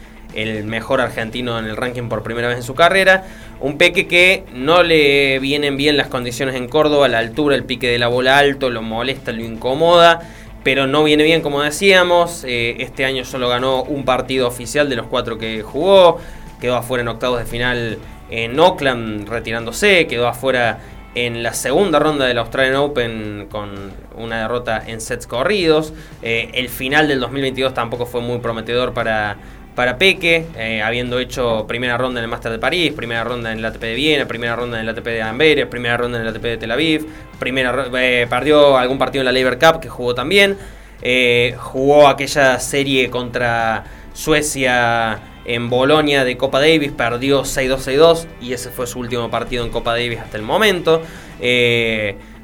mejor 0.63 1.01
argentino 1.01 1.57
en 1.59 1.65
el 1.65 1.75
ranking 1.75 2.07
por 2.07 2.23
primera 2.23 2.47
vez 2.47 2.57
en 2.57 2.63
su 2.63 2.73
carrera. 2.73 3.25
Un 3.59 3.77
Peque 3.77 4.07
que 4.07 4.45
no 4.53 4.81
le 4.83 5.39
vienen 5.39 5.77
bien 5.77 5.97
las 5.97 6.07
condiciones 6.07 6.55
en 6.55 6.67
Córdoba, 6.67 7.07
la 7.07 7.19
altura, 7.19 7.55
el 7.55 7.65
pique 7.65 7.87
de 7.87 7.99
la 7.99 8.07
bola 8.07 8.37
alto, 8.37 8.69
lo 8.69 8.81
molesta, 8.81 9.31
lo 9.31 9.43
incomoda 9.43 10.21
pero 10.61 10.87
no 10.87 11.05
viene 11.05 11.23
bien 11.23 11.41
como 11.41 11.61
decíamos. 11.61 12.43
Eh, 12.45 12.75
este 12.79 13.05
año 13.05 13.23
solo 13.23 13.47
ganó 13.49 13.83
un 13.83 14.03
partido 14.03 14.47
oficial 14.47 14.89
de 14.89 14.97
los 14.97 15.07
cuatro 15.07 15.37
que 15.37 15.63
jugó. 15.63 16.19
Quedó 16.59 16.75
afuera 16.75 17.01
en 17.01 17.07
octavos 17.07 17.39
de 17.39 17.45
final 17.45 17.97
en 18.29 18.59
Oakland 18.59 19.27
retirándose. 19.27 20.07
Quedó 20.07 20.27
afuera 20.27 20.79
en 21.15 21.41
la 21.43 21.53
segunda 21.53 21.99
ronda 21.99 22.25
del 22.25 22.37
Australian 22.37 22.75
Open 22.75 23.47
con 23.49 23.91
una 24.15 24.41
derrota 24.41 24.83
en 24.85 25.01
sets 25.01 25.27
corridos. 25.27 25.93
Eh, 26.21 26.51
el 26.53 26.69
final 26.69 27.07
del 27.07 27.19
2022 27.19 27.73
tampoco 27.73 28.05
fue 28.05 28.21
muy 28.21 28.39
prometedor 28.39 28.93
para, 28.93 29.37
para 29.79 29.97
Peque, 29.97 30.45
eh, 30.57 30.81
habiendo 30.81 31.19
hecho 31.19 31.65
primera 31.65 31.97
ronda 31.97 32.19
en 32.19 32.25
el 32.25 32.29
Master 32.29 32.51
de 32.51 32.59
París, 32.59 32.91
primera 32.93 33.23
ronda 33.23 33.51
en 33.51 33.59
el 33.59 33.65
ATP 33.65 33.81
de 33.81 33.93
Viena, 33.95 34.25
primera 34.25 34.53
ronda 34.55 34.77
en 34.77 34.83
el 34.83 34.89
ATP 34.89 35.05
de 35.05 35.21
Amberes, 35.21 35.67
primera 35.67 35.95
ronda 35.95 36.19
en 36.19 36.27
el 36.27 36.35
ATP 36.35 36.43
de 36.43 36.57
Tel 36.57 36.71
Aviv, 36.71 37.07
primera, 37.39 37.87
eh, 37.97 38.27
perdió 38.29 38.77
algún 38.77 38.97
partido 38.97 39.21
en 39.21 39.25
la 39.27 39.31
Labor 39.31 39.57
Cup 39.57 39.79
que 39.79 39.87
jugó 39.87 40.13
también, 40.13 40.57
eh, 41.01 41.55
jugó 41.57 42.09
aquella 42.09 42.59
serie 42.59 43.09
contra 43.09 43.85
Suecia 44.13 45.17
en 45.49 45.69
Bolonia 45.69 46.23
de 46.23 46.37
Copa 46.37 46.59
Davis, 46.59 46.91
perdió 46.91 47.43
6-2-6-2 47.43 48.27
y 48.41 48.53
ese 48.53 48.69
fue 48.69 48.87
su 48.87 48.99
último 48.99 49.29
partido 49.29 49.65
en 49.65 49.71
Copa 49.71 49.91
Davis 49.91 50.19
hasta 50.19 50.37
el 50.37 50.43
momento 50.43 51.01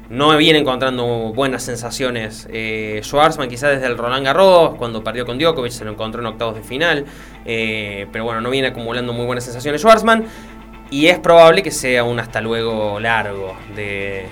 no 0.08 0.36
viene 0.36 0.58
encontrando 0.60 1.32
buenas 1.34 1.62
sensaciones. 1.64 2.46
Eh, 2.52 3.00
Schwarzman 3.02 3.48
quizás 3.48 3.70
desde 3.72 3.86
el 3.86 3.98
Roland 3.98 4.24
Garros, 4.24 4.76
cuando 4.76 5.02
perdió 5.02 5.26
con 5.26 5.38
Djokovic, 5.38 5.72
se 5.72 5.84
lo 5.84 5.90
encontró 5.90 6.20
en 6.20 6.26
octavos 6.26 6.54
de 6.54 6.62
final. 6.62 7.04
Eh, 7.44 8.06
pero 8.12 8.24
bueno, 8.24 8.40
no 8.40 8.50
viene 8.50 8.68
acumulando 8.68 9.12
muy 9.12 9.26
buenas 9.26 9.44
sensaciones 9.44 9.80
Schwarzman. 9.80 10.24
Y 10.90 11.06
es 11.06 11.18
probable 11.18 11.62
que 11.62 11.72
sea 11.72 12.04
un 12.04 12.20
hasta 12.20 12.40
luego 12.40 13.00
largo 13.00 13.56
de, 13.74 14.26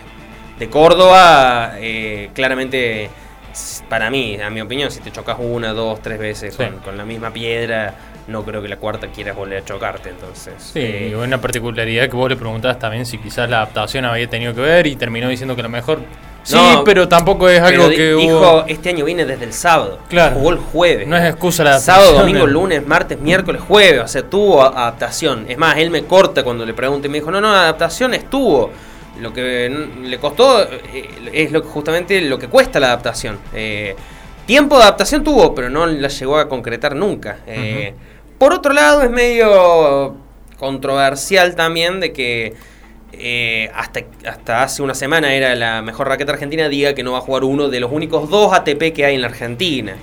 de 0.59 0.71
Córdoba. 0.71 1.75
Eh, 1.81 2.31
claramente, 2.35 3.11
para 3.89 4.11
mí, 4.11 4.41
a 4.41 4.51
mi 4.51 4.61
opinión, 4.61 4.91
si 4.91 5.01
te 5.01 5.11
chocas 5.13 5.37
una, 5.39 5.73
dos, 5.73 6.01
tres 6.01 6.19
veces 6.19 6.57
con, 6.57 6.79
con 6.79 6.97
la 6.97 7.05
misma 7.05 7.33
piedra 7.33 7.95
no 8.27 8.43
creo 8.45 8.63
que 8.63 8.69
la 8.69 8.77
cuarta 8.77 9.09
quieras 9.09 9.37
volver 9.37 9.59
a 9.59 9.65
chocarte. 9.65 10.11
Entonces, 10.11 10.55
sí, 10.59 10.81
eh, 10.81 11.17
una 11.17 11.41
particularidad 11.41 12.09
que 12.09 12.17
vos 12.17 12.29
le 12.29 12.37
preguntabas 12.37 12.79
también 12.79 13.07
si 13.07 13.19
quizás 13.19 13.49
la 13.49 13.59
adaptación 13.59 14.05
había 14.05 14.29
tenido 14.29 14.55
que 14.55 14.61
ver 14.61 14.87
y 14.87 14.97
terminó 14.97 15.29
diciendo 15.29 15.55
que 15.57 15.63
lo 15.63 15.69
mejor. 15.69 16.01
Sí, 16.43 16.59
pero 16.85 17.09
tampoco 17.09 17.49
es 17.49 17.59
algo 17.59 17.89
que 17.89 18.15
dijo, 18.15 18.65
este 18.69 18.91
año 18.91 19.07
viene 19.07 19.25
desde 19.25 19.45
el 19.45 19.55
sábado. 19.55 19.99
Claro. 20.09 20.37
Jugó 20.37 20.51
el 20.51 20.59
jueves. 20.59 21.09
No 21.09 21.17
es 21.17 21.25
excusa 21.25 21.65
la 21.65 21.71
adaptación. 21.71 22.05
Sábado, 22.05 22.21
domingo, 22.21 22.47
lunes, 22.47 22.87
martes, 22.87 23.19
miércoles, 23.19 23.63
jueves. 23.63 24.03
O 24.03 24.09
sea, 24.09 24.23
tuvo 24.23 24.63
adaptación. 24.63 25.47
Es 25.49 25.57
más, 25.57 25.79
él 25.79 25.91
me 25.91 26.05
corta 26.05 26.45
cuando 26.45 26.67
le 26.67 26.75
pregunto 26.75 27.07
y 27.07 27.11
me 27.11 27.21
dijo, 27.21 27.31
no, 27.31 27.41
no, 27.41 27.49
adaptación 27.49 28.13
estuvo. 28.13 28.71
Lo 29.21 29.33
que 29.33 29.69
le 30.03 30.19
costó 30.19 30.63
eh, 30.63 31.09
es 31.33 31.53
lo, 31.53 31.63
justamente 31.63 32.21
lo 32.23 32.39
que 32.39 32.49
cuesta 32.49 32.81
la 32.81 32.89
adaptación. 32.89 33.39
Eh, 33.55 33.95
tiempo 34.47 34.77
de 34.77 34.83
adaptación 34.83 35.23
tuvo, 35.23 35.55
pero 35.55 35.71
no 35.71 35.87
la 35.87 36.09
llegó 36.09 36.39
a 36.39 36.49
concretar 36.49 36.97
nunca. 36.97 37.39
Eh, 37.47 37.95
por 38.39 38.53
otro 38.53 38.73
lado, 38.73 39.03
es 39.03 39.11
medio 39.11 40.17
controversial 40.59 41.55
también 41.55 42.01
de 42.01 42.13
que 42.13 42.55
eh, 43.19 43.71
hasta, 43.75 44.01
hasta 44.27 44.63
hace 44.63 44.83
una 44.83 44.95
semana 44.95 45.35
era 45.35 45.55
la 45.55 45.83
mejor 45.83 46.09
raqueta 46.09 46.33
argentina, 46.33 46.69
diga 46.69 46.95
que 46.95 47.03
no 47.03 47.13
va 47.13 47.19
a 47.19 47.21
jugar 47.21 47.45
uno 47.45 47.69
de 47.69 47.81
los 47.81 47.93
únicos 47.93 48.29
dos 48.29 48.53
ATP 48.53 48.93
que 48.93 49.05
hay 49.05 49.15
en 49.15 49.21
la 49.21 49.29
Argentina. 49.29 49.95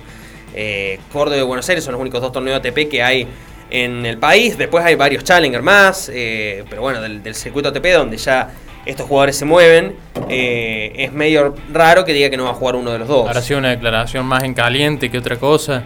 Eh, 0.54 0.98
Córdoba 1.12 1.38
y 1.38 1.42
Buenos 1.42 1.68
Aires 1.68 1.84
son 1.84 1.92
los 1.92 2.00
únicos 2.00 2.20
dos 2.20 2.32
torneos 2.32 2.58
ATP 2.58 2.88
que 2.88 3.02
hay 3.02 3.26
en 3.70 4.06
el 4.06 4.18
país. 4.18 4.56
Después 4.56 4.84
hay 4.84 4.94
varios 4.94 5.24
Challenger 5.24 5.62
más, 5.62 6.10
eh, 6.12 6.64
pero 6.68 6.82
bueno, 6.82 7.00
del, 7.00 7.34
circuito 7.34 7.68
ATP 7.68 7.86
donde 7.94 8.16
ya 8.16 8.50
estos 8.86 9.06
jugadores 9.06 9.36
se 9.36 9.44
mueven, 9.44 9.96
es 10.28 11.12
medio 11.12 11.54
raro 11.72 12.04
que 12.04 12.12
diga 12.12 12.30
que 12.30 12.36
no 12.36 12.44
va 12.44 12.50
a 12.50 12.54
jugar 12.54 12.76
uno 12.76 12.90
de 12.90 12.98
los 12.98 13.08
dos. 13.08 13.26
Ahora 13.26 13.42
sido 13.42 13.58
una 13.58 13.70
declaración 13.70 14.26
más 14.26 14.42
en 14.44 14.54
caliente 14.54 15.10
que 15.10 15.18
otra 15.18 15.36
cosa. 15.36 15.84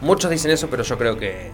Muchos 0.00 0.30
dicen 0.30 0.50
eso, 0.50 0.68
pero 0.68 0.82
yo 0.82 0.98
creo 0.98 1.16
que 1.16 1.50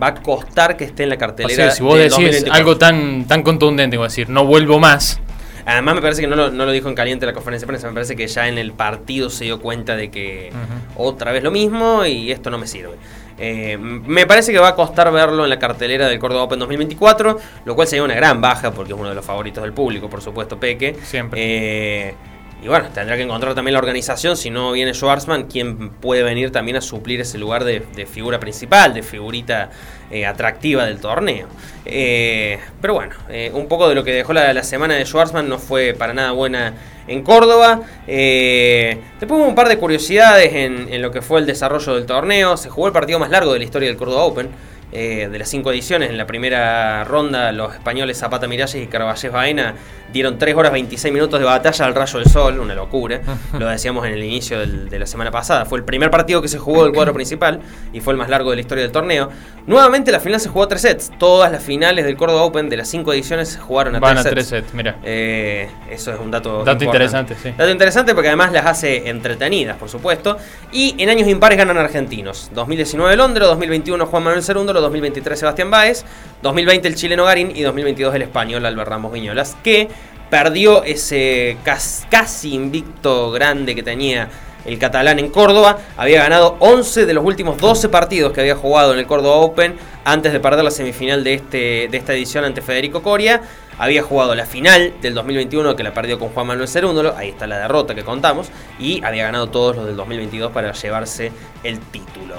va 0.00 0.08
a 0.08 0.14
costar 0.14 0.76
que 0.76 0.84
esté 0.84 1.04
en 1.04 1.08
la 1.08 1.16
cartelera. 1.16 1.70
si 1.70 1.82
vos 1.82 1.98
decís 1.98 2.44
algo 2.50 2.76
tan, 2.76 3.26
tan 3.26 3.42
contundente, 3.42 3.96
como 3.96 4.04
decir, 4.04 4.28
no 4.28 4.44
vuelvo 4.44 4.78
más. 4.78 5.20
Además 5.66 5.94
me 5.94 6.02
parece 6.02 6.22
que 6.22 6.26
no 6.26 6.36
lo, 6.36 6.72
dijo 6.72 6.88
en 6.88 6.94
caliente 6.94 7.26
la 7.26 7.32
conferencia 7.32 7.66
de 7.66 7.68
prensa, 7.68 7.88
me 7.88 7.94
parece 7.94 8.16
que 8.16 8.26
ya 8.26 8.48
en 8.48 8.58
el 8.58 8.72
partido 8.72 9.30
se 9.30 9.44
dio 9.44 9.60
cuenta 9.60 9.94
de 9.94 10.10
que 10.10 10.50
otra 10.96 11.32
vez 11.32 11.42
lo 11.42 11.50
mismo 11.50 12.04
y 12.06 12.32
esto 12.32 12.50
no 12.50 12.58
me 12.58 12.66
sirve. 12.66 12.94
Eh, 13.42 13.78
me 13.78 14.26
parece 14.26 14.52
que 14.52 14.58
va 14.58 14.68
a 14.68 14.74
costar 14.74 15.10
verlo 15.10 15.44
en 15.44 15.50
la 15.50 15.58
cartelera 15.58 16.06
del 16.08 16.18
Córdoba 16.18 16.42
Open 16.42 16.58
2024, 16.58 17.38
lo 17.64 17.74
cual 17.74 17.88
sería 17.88 18.04
una 18.04 18.14
gran 18.14 18.40
baja 18.40 18.70
porque 18.70 18.92
es 18.92 18.98
uno 18.98 19.08
de 19.08 19.14
los 19.14 19.24
favoritos 19.24 19.62
del 19.62 19.72
público, 19.72 20.10
por 20.10 20.20
supuesto, 20.20 20.60
Peque. 20.60 20.94
Siempre. 21.02 21.40
Eh, 21.42 22.14
y 22.62 22.68
bueno, 22.68 22.88
tendrá 22.92 23.16
que 23.16 23.22
encontrar 23.22 23.54
también 23.54 23.72
la 23.72 23.78
organización, 23.78 24.36
si 24.36 24.50
no 24.50 24.72
viene 24.72 24.92
Schwarzman, 24.92 25.44
quien 25.44 25.88
puede 25.88 26.22
venir 26.22 26.52
también 26.52 26.76
a 26.76 26.82
suplir 26.82 27.20
ese 27.20 27.38
lugar 27.38 27.64
de, 27.64 27.80
figura 28.06 28.38
principal, 28.38 28.92
de 28.92 29.02
figurita 29.02 29.70
eh, 30.10 30.26
atractiva 30.26 30.84
del 30.84 30.98
torneo. 30.98 31.46
Eh, 31.86 32.58
pero 32.80 32.94
bueno, 32.94 33.14
eh, 33.30 33.50
un 33.54 33.66
poco 33.66 33.88
de 33.88 33.94
lo 33.94 34.04
que 34.04 34.12
dejó 34.12 34.34
la, 34.34 34.62
semana 34.62 34.94
de 34.94 35.06
Schwarzman 35.06 35.48
no 35.48 35.58
fue 35.58 35.94
para 35.94 36.12
nada 36.12 36.32
buena 36.32 36.74
en 37.08 37.22
Córdoba. 37.22 37.80
después 38.06 39.30
hubo 39.30 39.46
un 39.46 39.54
par 39.54 39.68
de 39.68 39.78
curiosidades 39.78 40.52
en, 40.52 40.92
en 40.92 41.00
lo 41.00 41.10
que 41.10 41.22
fue 41.22 41.40
el 41.40 41.46
desarrollo 41.46 41.94
del 41.94 42.04
torneo. 42.04 42.58
Se 42.58 42.68
jugó 42.68 42.88
el 42.88 42.92
partido 42.92 43.18
más 43.18 43.30
largo 43.30 43.54
de 43.54 43.58
la 43.58 43.64
historia 43.64 43.88
del 43.88 43.96
Córdoba 43.96 44.24
Open. 44.24 44.50
Eh, 44.92 45.28
de 45.30 45.38
las 45.38 45.48
cinco 45.48 45.70
ediciones. 45.70 46.10
En 46.10 46.18
la 46.18 46.26
primera 46.26 47.04
ronda, 47.04 47.52
los 47.52 47.74
españoles 47.74 48.18
Zapata 48.18 48.48
Miralles 48.48 48.82
y 48.82 48.86
Carballés 48.88 49.30
Baena 49.30 49.74
dieron 50.12 50.36
3 50.36 50.56
horas 50.56 50.72
26 50.72 51.14
minutos 51.14 51.38
de 51.38 51.46
batalla 51.46 51.84
al 51.84 51.94
rayo 51.94 52.18
del 52.18 52.28
sol, 52.28 52.58
una 52.58 52.74
locura. 52.74 53.20
Lo 53.58 53.68
decíamos 53.68 54.04
en 54.06 54.14
el 54.14 54.24
inicio 54.24 54.58
de 54.58 54.98
la 54.98 55.06
semana 55.06 55.30
pasada. 55.30 55.64
Fue 55.64 55.78
el 55.78 55.84
primer 55.84 56.10
partido 56.10 56.42
que 56.42 56.48
se 56.48 56.58
jugó 56.58 56.84
del 56.84 56.92
cuadro 56.92 57.14
principal 57.14 57.60
y 57.92 58.00
fue 58.00 58.14
el 58.14 58.18
más 58.18 58.28
largo 58.28 58.50
de 58.50 58.56
la 58.56 58.60
historia 58.62 58.82
del 58.82 58.92
torneo. 58.92 59.30
Nuevamente 59.66 60.10
la 60.10 60.18
final 60.18 60.40
se 60.40 60.48
jugó 60.48 60.64
a 60.64 60.68
tres 60.68 60.82
sets. 60.82 61.12
Todas 61.18 61.52
las 61.52 61.62
finales 61.62 62.04
del 62.04 62.16
Córdoba 62.16 62.42
Open 62.42 62.68
de 62.68 62.76
las 62.76 62.88
cinco 62.88 63.12
ediciones 63.12 63.50
se 63.50 63.58
jugaron 63.60 63.94
a, 63.94 64.00
Van 64.00 64.14
tres, 64.14 64.26
a 64.26 64.30
tres 64.30 64.46
sets. 64.48 64.74
Mira. 64.74 64.96
Eh, 65.04 65.68
eso 65.88 66.12
es 66.12 66.18
un 66.18 66.32
dato, 66.32 66.64
dato 66.64 66.84
interesante. 66.84 67.36
Sí. 67.40 67.52
Dato 67.56 67.70
interesante 67.70 68.14
porque 68.14 68.28
además 68.28 68.50
las 68.52 68.66
hace 68.66 69.08
entretenidas, 69.08 69.76
por 69.76 69.88
supuesto. 69.88 70.36
Y 70.72 71.00
en 71.00 71.08
años 71.08 71.28
impares 71.28 71.56
ganan 71.58 71.78
argentinos. 71.78 72.50
2019 72.52 73.14
Londres, 73.16 73.46
2021 73.46 74.04
Juan 74.06 74.22
Manuel 74.24 74.42
Cerúndolo, 74.42 74.79
2023 74.80 75.38
Sebastián 75.38 75.70
Báez, 75.70 76.04
2020 76.42 76.88
el 76.88 76.94
chileno 76.94 77.24
Garín 77.24 77.52
y 77.54 77.62
2022 77.62 78.14
el 78.14 78.22
español 78.22 78.66
Albert 78.66 78.88
Ramos 78.88 79.12
Viñolas, 79.12 79.56
que 79.62 79.88
perdió 80.30 80.84
ese 80.84 81.56
casi 81.64 82.54
invicto 82.54 83.30
grande 83.30 83.74
que 83.74 83.82
tenía 83.82 84.28
el 84.64 84.78
catalán 84.78 85.18
en 85.18 85.28
Córdoba. 85.30 85.78
Había 85.96 86.22
ganado 86.22 86.56
11 86.60 87.06
de 87.06 87.14
los 87.14 87.24
últimos 87.24 87.58
12 87.58 87.88
partidos 87.88 88.32
que 88.32 88.40
había 88.40 88.56
jugado 88.56 88.92
en 88.92 88.98
el 88.98 89.06
Córdoba 89.06 89.36
Open 89.36 89.76
antes 90.04 90.32
de 90.32 90.40
perder 90.40 90.64
la 90.64 90.70
semifinal 90.70 91.24
de, 91.24 91.34
este, 91.34 91.88
de 91.90 91.96
esta 91.96 92.12
edición 92.12 92.44
ante 92.44 92.62
Federico 92.62 93.02
Coria. 93.02 93.42
Había 93.78 94.02
jugado 94.02 94.34
la 94.34 94.44
final 94.44 94.92
del 95.00 95.14
2021 95.14 95.74
que 95.74 95.82
la 95.82 95.94
perdió 95.94 96.18
con 96.18 96.28
Juan 96.30 96.46
Manuel 96.46 96.68
Cerúndolo, 96.68 97.16
ahí 97.16 97.30
está 97.30 97.46
la 97.46 97.58
derrota 97.58 97.94
que 97.94 98.04
contamos, 98.04 98.50
y 98.78 99.02
había 99.02 99.24
ganado 99.24 99.48
todos 99.48 99.76
los 99.76 99.86
del 99.86 99.96
2022 99.96 100.52
para 100.52 100.72
llevarse 100.72 101.32
el 101.64 101.80
título. 101.80 102.34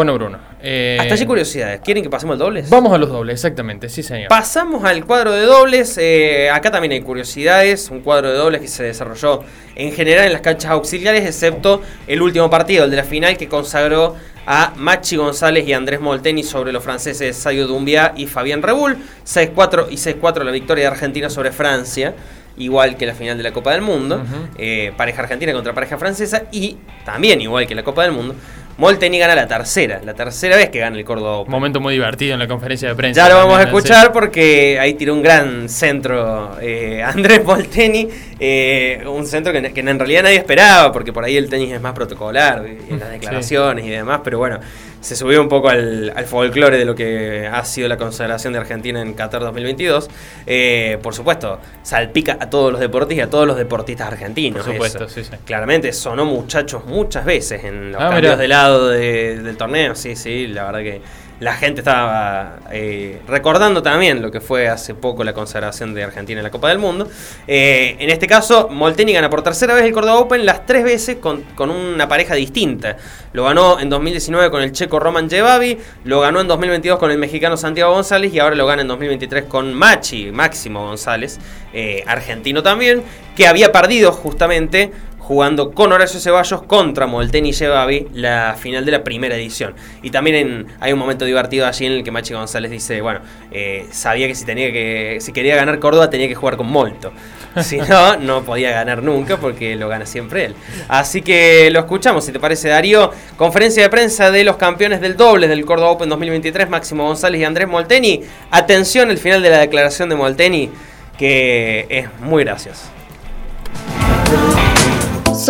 Bueno, 0.00 0.14
Bruno. 0.14 0.38
Eh, 0.62 0.96
Hasta 0.98 1.12
allí 1.12 1.26
curiosidades. 1.26 1.82
¿Quieren 1.82 2.02
que 2.02 2.08
pasemos 2.08 2.32
al 2.32 2.38
dobles? 2.38 2.70
Vamos 2.70 2.90
a 2.90 2.96
los 2.96 3.10
dobles, 3.10 3.34
exactamente, 3.34 3.90
sí, 3.90 4.02
señor. 4.02 4.28
Pasamos 4.30 4.82
al 4.82 5.04
cuadro 5.04 5.30
de 5.30 5.42
dobles. 5.42 5.98
Eh, 6.00 6.48
acá 6.48 6.70
también 6.70 6.92
hay 6.92 7.02
curiosidades. 7.02 7.90
Un 7.90 8.00
cuadro 8.00 8.30
de 8.30 8.38
dobles 8.38 8.62
que 8.62 8.68
se 8.68 8.82
desarrolló 8.82 9.40
en 9.76 9.92
general 9.92 10.24
en 10.24 10.32
las 10.32 10.40
canchas 10.40 10.70
auxiliares, 10.70 11.26
excepto 11.26 11.82
el 12.06 12.22
último 12.22 12.48
partido, 12.48 12.86
el 12.86 12.90
de 12.90 12.96
la 12.96 13.04
final, 13.04 13.36
que 13.36 13.46
consagró 13.46 14.16
a 14.46 14.72
Machi 14.74 15.16
González 15.16 15.68
y 15.68 15.74
Andrés 15.74 16.00
Molteni 16.00 16.44
sobre 16.44 16.72
los 16.72 16.82
franceses 16.82 17.36
Sayo 17.36 17.66
Dumbia 17.66 18.14
y 18.16 18.24
Fabián 18.26 18.62
Rebull. 18.62 18.96
6-4 19.26 19.88
y 19.90 19.96
6-4 19.96 20.44
la 20.44 20.50
victoria 20.50 20.84
de 20.84 20.88
Argentina 20.92 21.28
sobre 21.28 21.52
Francia 21.52 22.14
igual 22.56 22.96
que 22.96 23.06
la 23.06 23.14
final 23.14 23.36
de 23.36 23.42
la 23.42 23.52
Copa 23.52 23.72
del 23.72 23.82
Mundo, 23.82 24.22
eh, 24.58 24.92
pareja 24.96 25.22
argentina 25.22 25.52
contra 25.52 25.72
pareja 25.72 25.98
francesa 25.98 26.42
y 26.52 26.76
también 27.04 27.40
igual 27.40 27.66
que 27.66 27.74
la 27.74 27.82
Copa 27.82 28.02
del 28.02 28.12
Mundo, 28.12 28.34
Molteni 28.80 29.18
gana 29.18 29.34
la 29.34 29.46
tercera, 29.46 30.00
la 30.02 30.14
tercera 30.14 30.56
vez 30.56 30.70
que 30.70 30.78
gana 30.78 30.96
el 30.96 31.04
Córdoba 31.04 31.44
Momento 31.46 31.80
muy 31.80 31.92
divertido 31.92 32.32
en 32.32 32.38
la 32.38 32.48
conferencia 32.48 32.88
de 32.88 32.94
prensa. 32.94 33.20
Ya 33.20 33.28
lo 33.28 33.36
vamos 33.36 33.58
a 33.58 33.64
escuchar 33.64 34.10
porque 34.10 34.78
ahí 34.80 34.94
tiró 34.94 35.12
un 35.12 35.22
gran 35.22 35.68
centro 35.68 36.56
eh, 36.62 37.02
Andrés 37.04 37.44
Molteni 37.44 38.08
Eh, 38.42 39.04
un 39.06 39.26
centro 39.26 39.52
que, 39.52 39.58
en 39.58 39.98
realidad 39.98 40.22
nadie 40.22 40.36
esperaba, 40.36 40.90
porque 40.90 41.12
por 41.12 41.22
ahí 41.22 41.36
el 41.36 41.50
tenis 41.50 41.72
es 41.72 41.80
más 41.82 41.92
protocolar, 41.92 42.64
en 42.64 42.98
las 42.98 43.10
declaraciones 43.20 43.84
y 43.84 43.90
demás, 43.90 44.22
pero 44.24 44.38
bueno, 44.38 44.58
se 45.00 45.16
subió 45.16 45.40
un 45.40 45.48
poco 45.48 45.68
al, 45.68 46.12
folclore 46.26 46.78
de 46.78 46.84
lo 46.84 46.94
que 46.94 47.48
ha 47.50 47.64
sido 47.64 47.88
la 47.88 47.96
consagración 47.96 48.52
de 48.52 48.58
Argentina 48.58 49.00
en 49.00 49.14
Qatar 49.14 49.42
2022. 49.42 50.10
Eh, 50.46 50.98
por 51.02 51.14
supuesto, 51.14 51.58
salpica 51.82 52.36
a 52.40 52.50
todos 52.50 52.72
los 52.72 52.80
deportistas 52.80 53.24
y 53.24 53.28
a 53.28 53.30
todos 53.30 53.46
los 53.46 53.56
deportistas 53.56 54.08
argentinos. 54.08 54.64
Por 54.64 54.72
supuesto, 54.74 55.08
sí, 55.08 55.24
sí. 55.24 55.30
Claramente 55.44 55.92
sonó 55.92 56.24
muchachos 56.24 56.84
muchas 56.84 57.24
veces 57.24 57.64
en 57.64 57.92
los 57.92 58.00
ah, 58.00 58.10
cambios 58.10 58.38
de 58.38 58.48
lado 58.48 58.88
del 58.88 59.56
torneo. 59.56 59.94
Sí, 59.94 60.16
sí, 60.16 60.46
la 60.46 60.64
verdad 60.64 60.80
que 60.80 61.00
la 61.40 61.54
gente 61.54 61.80
estaba 61.80 62.58
eh, 62.70 63.20
recordando 63.26 63.82
también 63.82 64.20
lo 64.20 64.30
que 64.30 64.40
fue 64.40 64.68
hace 64.68 64.94
poco 64.94 65.24
la 65.24 65.32
consagración 65.32 65.94
de 65.94 66.04
Argentina 66.04 66.38
en 66.40 66.44
la 66.44 66.50
Copa 66.50 66.68
del 66.68 66.78
Mundo. 66.78 67.08
Eh, 67.46 67.96
en 67.98 68.10
este 68.10 68.26
caso, 68.26 68.68
Molteni 68.68 69.14
gana 69.14 69.30
por 69.30 69.42
tercera 69.42 69.74
vez 69.74 69.84
el 69.84 69.92
Córdoba 69.92 70.18
Open, 70.18 70.44
las 70.44 70.66
tres 70.66 70.84
veces 70.84 71.16
con, 71.16 71.42
una 71.58 72.06
pareja 72.08 72.34
distinta. 72.34 72.98
Lo 73.32 73.44
ganó 73.44 73.80
en 73.80 73.88
2019 73.88 74.50
con 74.50 74.62
el 74.62 74.72
checo 74.72 75.00
Roman 75.00 75.30
Jebavi, 75.30 75.78
lo 76.04 76.20
ganó 76.20 76.42
en 76.42 76.48
2022 76.48 76.98
con 76.98 77.10
el 77.10 77.16
mexicano 77.16 77.56
Santiago 77.56 77.94
González 77.94 78.34
y 78.34 78.38
ahora 78.38 78.54
lo 78.54 78.66
gana 78.66 78.82
en 78.82 78.88
2023 78.88 79.44
con 79.44 79.72
Machi, 79.72 80.30
Máximo 80.30 80.86
González, 80.86 81.38
eh, 81.72 82.04
argentino 82.06 82.62
también, 82.62 83.02
que 83.34 83.46
había 83.46 83.72
perdido 83.72 84.12
justamente 84.12 84.92
jugando 85.30 85.70
con 85.70 85.92
Horacio 85.92 86.18
Ceballos 86.18 86.62
contra 86.62 87.06
Molteni 87.06 87.52
Yebabi 87.52 88.08
la 88.14 88.56
final 88.58 88.84
de 88.84 88.90
la 88.90 89.04
primera 89.04 89.36
edición. 89.36 89.74
Y 90.02 90.10
también 90.10 90.66
hay 90.80 90.92
un 90.92 90.98
momento 90.98 91.24
divertido 91.24 91.68
allí 91.68 91.86
en 91.86 91.92
el 91.92 92.02
que 92.02 92.10
Machi 92.10 92.34
González 92.34 92.68
dice, 92.68 93.00
bueno, 93.00 93.20
eh, 93.52 93.86
sabía 93.92 94.26
que 94.26 94.34
si, 94.34 94.44
tenía 94.44 94.72
que 94.72 95.18
si 95.20 95.32
quería 95.32 95.54
ganar 95.54 95.78
Córdoba 95.78 96.10
tenía 96.10 96.26
que 96.26 96.34
jugar 96.34 96.56
con 96.56 96.66
Molto. 96.66 97.12
Si 97.62 97.78
no, 97.78 98.16
no 98.16 98.42
podía 98.42 98.72
ganar 98.72 99.04
nunca 99.04 99.36
porque 99.36 99.76
lo 99.76 99.88
gana 99.88 100.04
siempre 100.04 100.46
él. 100.46 100.54
Así 100.88 101.22
que 101.22 101.70
lo 101.70 101.78
escuchamos, 101.78 102.24
si 102.24 102.32
te 102.32 102.40
parece 102.40 102.68
Darío. 102.68 103.12
Conferencia 103.36 103.84
de 103.84 103.88
prensa 103.88 104.32
de 104.32 104.42
los 104.42 104.56
campeones 104.56 105.00
del 105.00 105.16
doble 105.16 105.46
del 105.46 105.64
Córdoba 105.64 105.90
Open 105.90 106.08
2023, 106.08 106.68
Máximo 106.68 107.04
González 107.04 107.40
y 107.40 107.44
Andrés 107.44 107.68
Molteni. 107.68 108.22
Atención 108.50 109.12
el 109.12 109.18
final 109.18 109.44
de 109.44 109.50
la 109.50 109.58
declaración 109.58 110.08
de 110.08 110.16
Molteni, 110.16 110.70
que 111.16 111.86
es 111.88 112.08
muy 112.20 112.42
gracioso. 112.42 112.99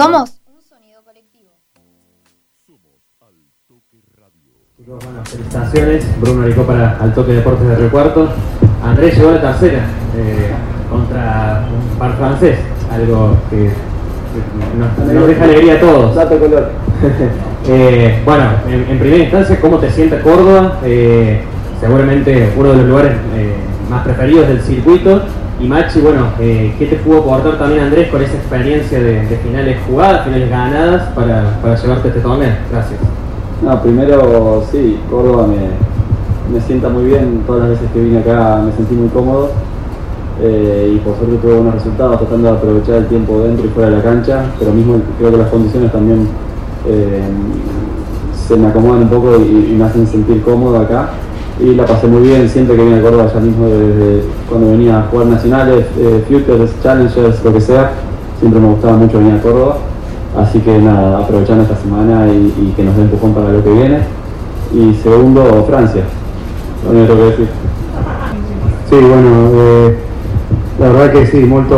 Somos 0.00 0.40
un 0.46 0.62
sonido 0.62 1.02
colectivo. 1.04 1.50
Bueno, 4.78 5.22
felicitaciones. 5.24 6.20
Bruno 6.22 6.46
Rico 6.46 6.62
para 6.62 6.96
Al 6.96 7.12
Toque 7.12 7.32
Deportes 7.32 7.68
de 7.68 7.76
Río 7.76 7.90
Cuarto. 7.90 8.30
Andrés 8.82 9.14
llegó 9.14 9.28
a 9.28 9.32
la 9.32 9.40
tercera 9.42 9.84
eh, 10.16 10.52
contra 10.90 11.68
un 11.70 11.98
par 11.98 12.16
francés, 12.16 12.60
algo 12.90 13.36
que 13.50 13.70
nos, 15.12 15.26
deja 15.26 15.44
alegría 15.44 15.74
a 15.74 15.80
todos. 15.80 16.26
color. 16.38 16.70
eh, 17.68 18.22
bueno, 18.24 18.44
en, 18.70 18.98
primera 18.98 19.22
instancia, 19.24 19.60
¿cómo 19.60 19.76
te 19.80 19.90
sientes 19.90 20.22
Córdoba? 20.22 20.78
Eh, 20.82 21.42
seguramente 21.78 22.54
uno 22.56 22.70
de 22.70 22.76
los 22.78 22.86
lugares 22.86 23.12
eh, 23.34 23.54
más 23.90 24.02
preferidos 24.02 24.48
del 24.48 24.62
circuito 24.62 25.24
y 25.60 25.66
Machi, 25.66 26.00
bueno, 26.00 26.28
eh, 26.40 26.74
¿qué 26.78 26.86
te 26.86 26.96
pudo 26.96 27.18
aportar 27.18 27.58
también 27.58 27.82
Andrés 27.82 28.08
con 28.08 28.22
esa 28.22 28.34
experiencia 28.34 28.98
de, 28.98 29.26
finales 29.42 29.76
jugadas, 29.86 30.24
finales 30.24 30.48
ganadas 30.48 31.12
para, 31.14 31.60
para, 31.60 31.76
llevarte 31.76 32.08
este 32.08 32.20
torneo? 32.20 32.52
Gracias. 32.70 32.98
No, 33.62 33.82
primero 33.82 34.64
sí, 34.72 34.98
Córdoba 35.10 35.46
me, 35.46 36.54
me 36.54 36.60
sienta 36.62 36.88
muy 36.88 37.04
bien, 37.04 37.42
todas 37.46 37.68
las 37.68 37.70
veces 37.72 37.90
que 37.92 38.00
vine 38.00 38.20
acá 38.20 38.62
me 38.64 38.72
sentí 38.72 38.94
muy 38.94 39.08
cómodo 39.10 39.50
eh, 40.40 40.94
y 40.94 40.98
por 41.00 41.16
suerte 41.18 41.36
tuve 41.36 41.54
buenos 41.56 41.74
resultados 41.74 42.18
tratando 42.18 42.50
de 42.50 42.56
aprovechar 42.56 42.94
el 42.94 43.06
tiempo 43.08 43.40
dentro 43.40 43.66
y 43.66 43.68
fuera 43.68 43.90
de 43.90 43.96
la 43.96 44.02
cancha, 44.02 44.44
pero 44.58 44.72
mismo 44.72 44.96
creo 45.18 45.30
que 45.30 45.36
las 45.36 45.48
condiciones 45.48 45.92
también 45.92 46.26
eh, 46.88 47.20
se 48.48 48.56
me 48.56 48.68
acomodan 48.68 49.02
un 49.02 49.08
poco 49.10 49.36
y 49.36 49.74
me 49.76 49.84
hacen 49.84 50.06
sentir 50.06 50.40
cómodo 50.42 50.78
acá 50.78 51.10
y 51.62 51.74
la 51.74 51.84
pasé 51.84 52.06
muy 52.06 52.22
bien, 52.22 52.48
siempre 52.48 52.76
que 52.76 52.84
vine 52.84 52.98
a 52.98 53.02
Córdoba 53.02 53.30
ya 53.32 53.40
mismo 53.40 53.66
desde 53.66 54.24
cuando 54.48 54.70
venía 54.70 55.00
a 55.00 55.02
jugar 55.02 55.26
nacionales, 55.26 55.86
eh, 55.98 56.24
Futures, 56.28 56.70
Challengers, 56.82 57.44
lo 57.44 57.52
que 57.52 57.60
sea, 57.60 57.92
siempre 58.38 58.60
me 58.60 58.68
gustaba 58.68 58.96
mucho 58.96 59.18
venir 59.18 59.34
a 59.34 59.42
Córdoba. 59.42 59.76
Así 60.38 60.60
que 60.60 60.78
nada, 60.78 61.18
aprovechando 61.18 61.64
esta 61.64 61.76
semana 61.76 62.26
y, 62.28 62.72
que 62.76 62.84
nos 62.84 62.96
dé 62.96 63.02
empujón 63.02 63.34
para 63.34 63.52
lo 63.52 63.64
que 63.64 63.70
viene. 63.70 63.98
Y 64.72 64.94
segundo, 65.02 65.64
Francia. 65.68 66.04
Lo 66.84 66.96
único 66.96 67.16
que 67.16 67.22
decir. 67.22 67.48
Sí, 68.88 68.96
bueno, 68.96 69.50
eh, 69.54 69.98
la 70.78 70.88
verdad 70.88 71.12
que 71.12 71.26
sí, 71.26 71.38
molto, 71.38 71.76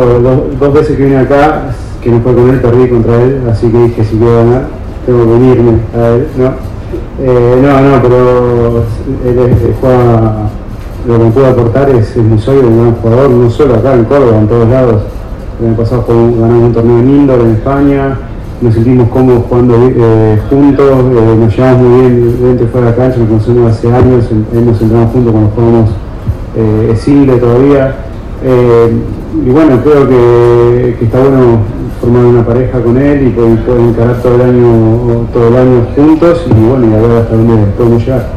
dos, 0.59 0.73
veces 0.73 0.95
que 0.95 1.03
vine 1.03 1.17
acá, 1.17 1.73
que 2.01 2.09
no 2.09 2.21
fue 2.21 2.33
con 2.33 2.49
él, 2.49 2.59
perdí 2.61 2.89
contra 2.89 3.21
él, 3.21 3.41
así 3.51 3.67
que 3.69 3.77
dije 3.77 4.03
si 4.03 4.17
quiero 4.17 4.37
ganar, 4.37 4.67
tengo 5.05 5.25
que 5.25 5.31
venirme 5.31 5.71
a 5.95 6.07
él, 6.09 6.27
¿no? 6.37 6.72
Eh, 7.19 7.59
no, 7.61 7.81
no, 7.81 8.01
pero 8.01 8.83
él, 9.25 9.75
juega, 9.79 10.49
lo 11.07 11.19
que 11.19 11.29
puede 11.31 11.47
aportar 11.47 11.89
es, 11.91 12.17
muy 12.17 12.39
sólido, 12.39 12.67
un 12.67 12.81
gran 12.81 12.95
jugador, 12.95 13.29
no 13.29 13.49
solo 13.49 13.75
acá 13.75 13.93
en 13.93 14.05
Córdoba, 14.05 14.39
en 14.39 14.47
todos 14.47 14.67
lados. 14.67 15.03
El 15.63 15.75
pasado 15.75 16.05
ganamos 16.07 16.63
un 16.63 16.73
torneo 16.73 16.99
en 16.99 17.09
indoor 17.09 17.41
en 17.41 17.51
España, 17.51 18.17
nos 18.61 18.73
sentimos 18.73 19.09
cómodos 19.09 19.43
jugando 19.47 19.75
eh, 19.79 20.39
juntos, 20.49 20.89
eh, 20.89 21.35
nos 21.39 21.55
llevamos 21.55 21.81
muy 21.81 21.99
bien 21.99 22.37
dentro 22.41 22.65
y 22.65 22.69
fuera 22.69 22.87
de 22.87 22.91
la 22.91 22.97
cancha, 22.97 23.17
nos 23.19 23.27
conocemos 23.27 23.71
hace 23.71 23.93
años, 23.93 24.25
hemos 24.53 24.81
entrenado 24.81 25.07
juntos 25.09 25.31
cuando 25.31 25.49
jugamos 25.51 25.89
eh, 26.55 26.95
single 26.97 27.37
todavía. 27.37 27.95
y 29.45 29.49
bueno, 29.49 29.79
creo 29.83 30.07
que, 30.07 30.95
que 30.97 31.05
está 31.05 31.19
bueno 31.19 31.59
formar 32.03 32.25
una 32.25 32.45
pareja 32.45 32.81
con 32.81 32.97
él 32.97 33.27
y 33.27 33.29
poder, 33.29 33.79
encarar 33.79 34.21
todo 34.21 34.35
el 34.35 34.41
año 34.41 35.27
todo 35.31 35.47
el 35.47 35.55
año 35.55 35.87
juntos 35.95 36.45
y 36.47 36.53
bueno 36.53 36.91
y 36.91 36.93
a 36.93 37.01
ver 37.01 37.17
hasta 37.21 37.33
dónde 37.33 37.71
podemos 37.77 38.05
llegar. 38.05 38.29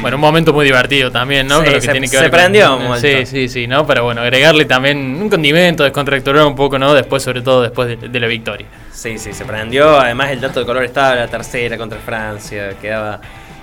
Bueno, 0.00 0.16
un 0.16 0.22
momento 0.22 0.54
muy 0.54 0.64
divertido 0.64 1.10
también, 1.12 1.46
¿no? 1.46 1.60
Sí, 1.60 1.80
se, 1.82 2.00
que 2.00 2.30
prendió 2.30 2.78
Sí, 2.96 3.26
sí, 3.26 3.48
sí, 3.50 3.66
¿no? 3.66 3.86
Pero 3.86 4.04
bueno, 4.04 4.22
agregarle 4.22 4.64
también 4.64 5.20
un 5.20 5.28
condimento, 5.28 5.84
descontracturar 5.84 6.46
un 6.46 6.54
poco, 6.54 6.78
¿no? 6.78 6.94
Después, 6.94 7.22
sobre 7.22 7.42
todo 7.42 7.60
después 7.60 8.00
de, 8.00 8.20
la 8.20 8.26
victoria. 8.26 8.66
Sí, 8.90 9.18
sí, 9.18 9.34
se 9.34 9.44
prendió. 9.44 10.00
Además, 10.00 10.30
el 10.30 10.40
dato 10.40 10.60
de 10.60 10.66
color 10.66 10.84
estaba 10.84 11.14
la 11.14 11.28
tercera 11.28 11.76
contra 11.76 11.98
Francia. 11.98 12.70
Quedaba 12.80 13.20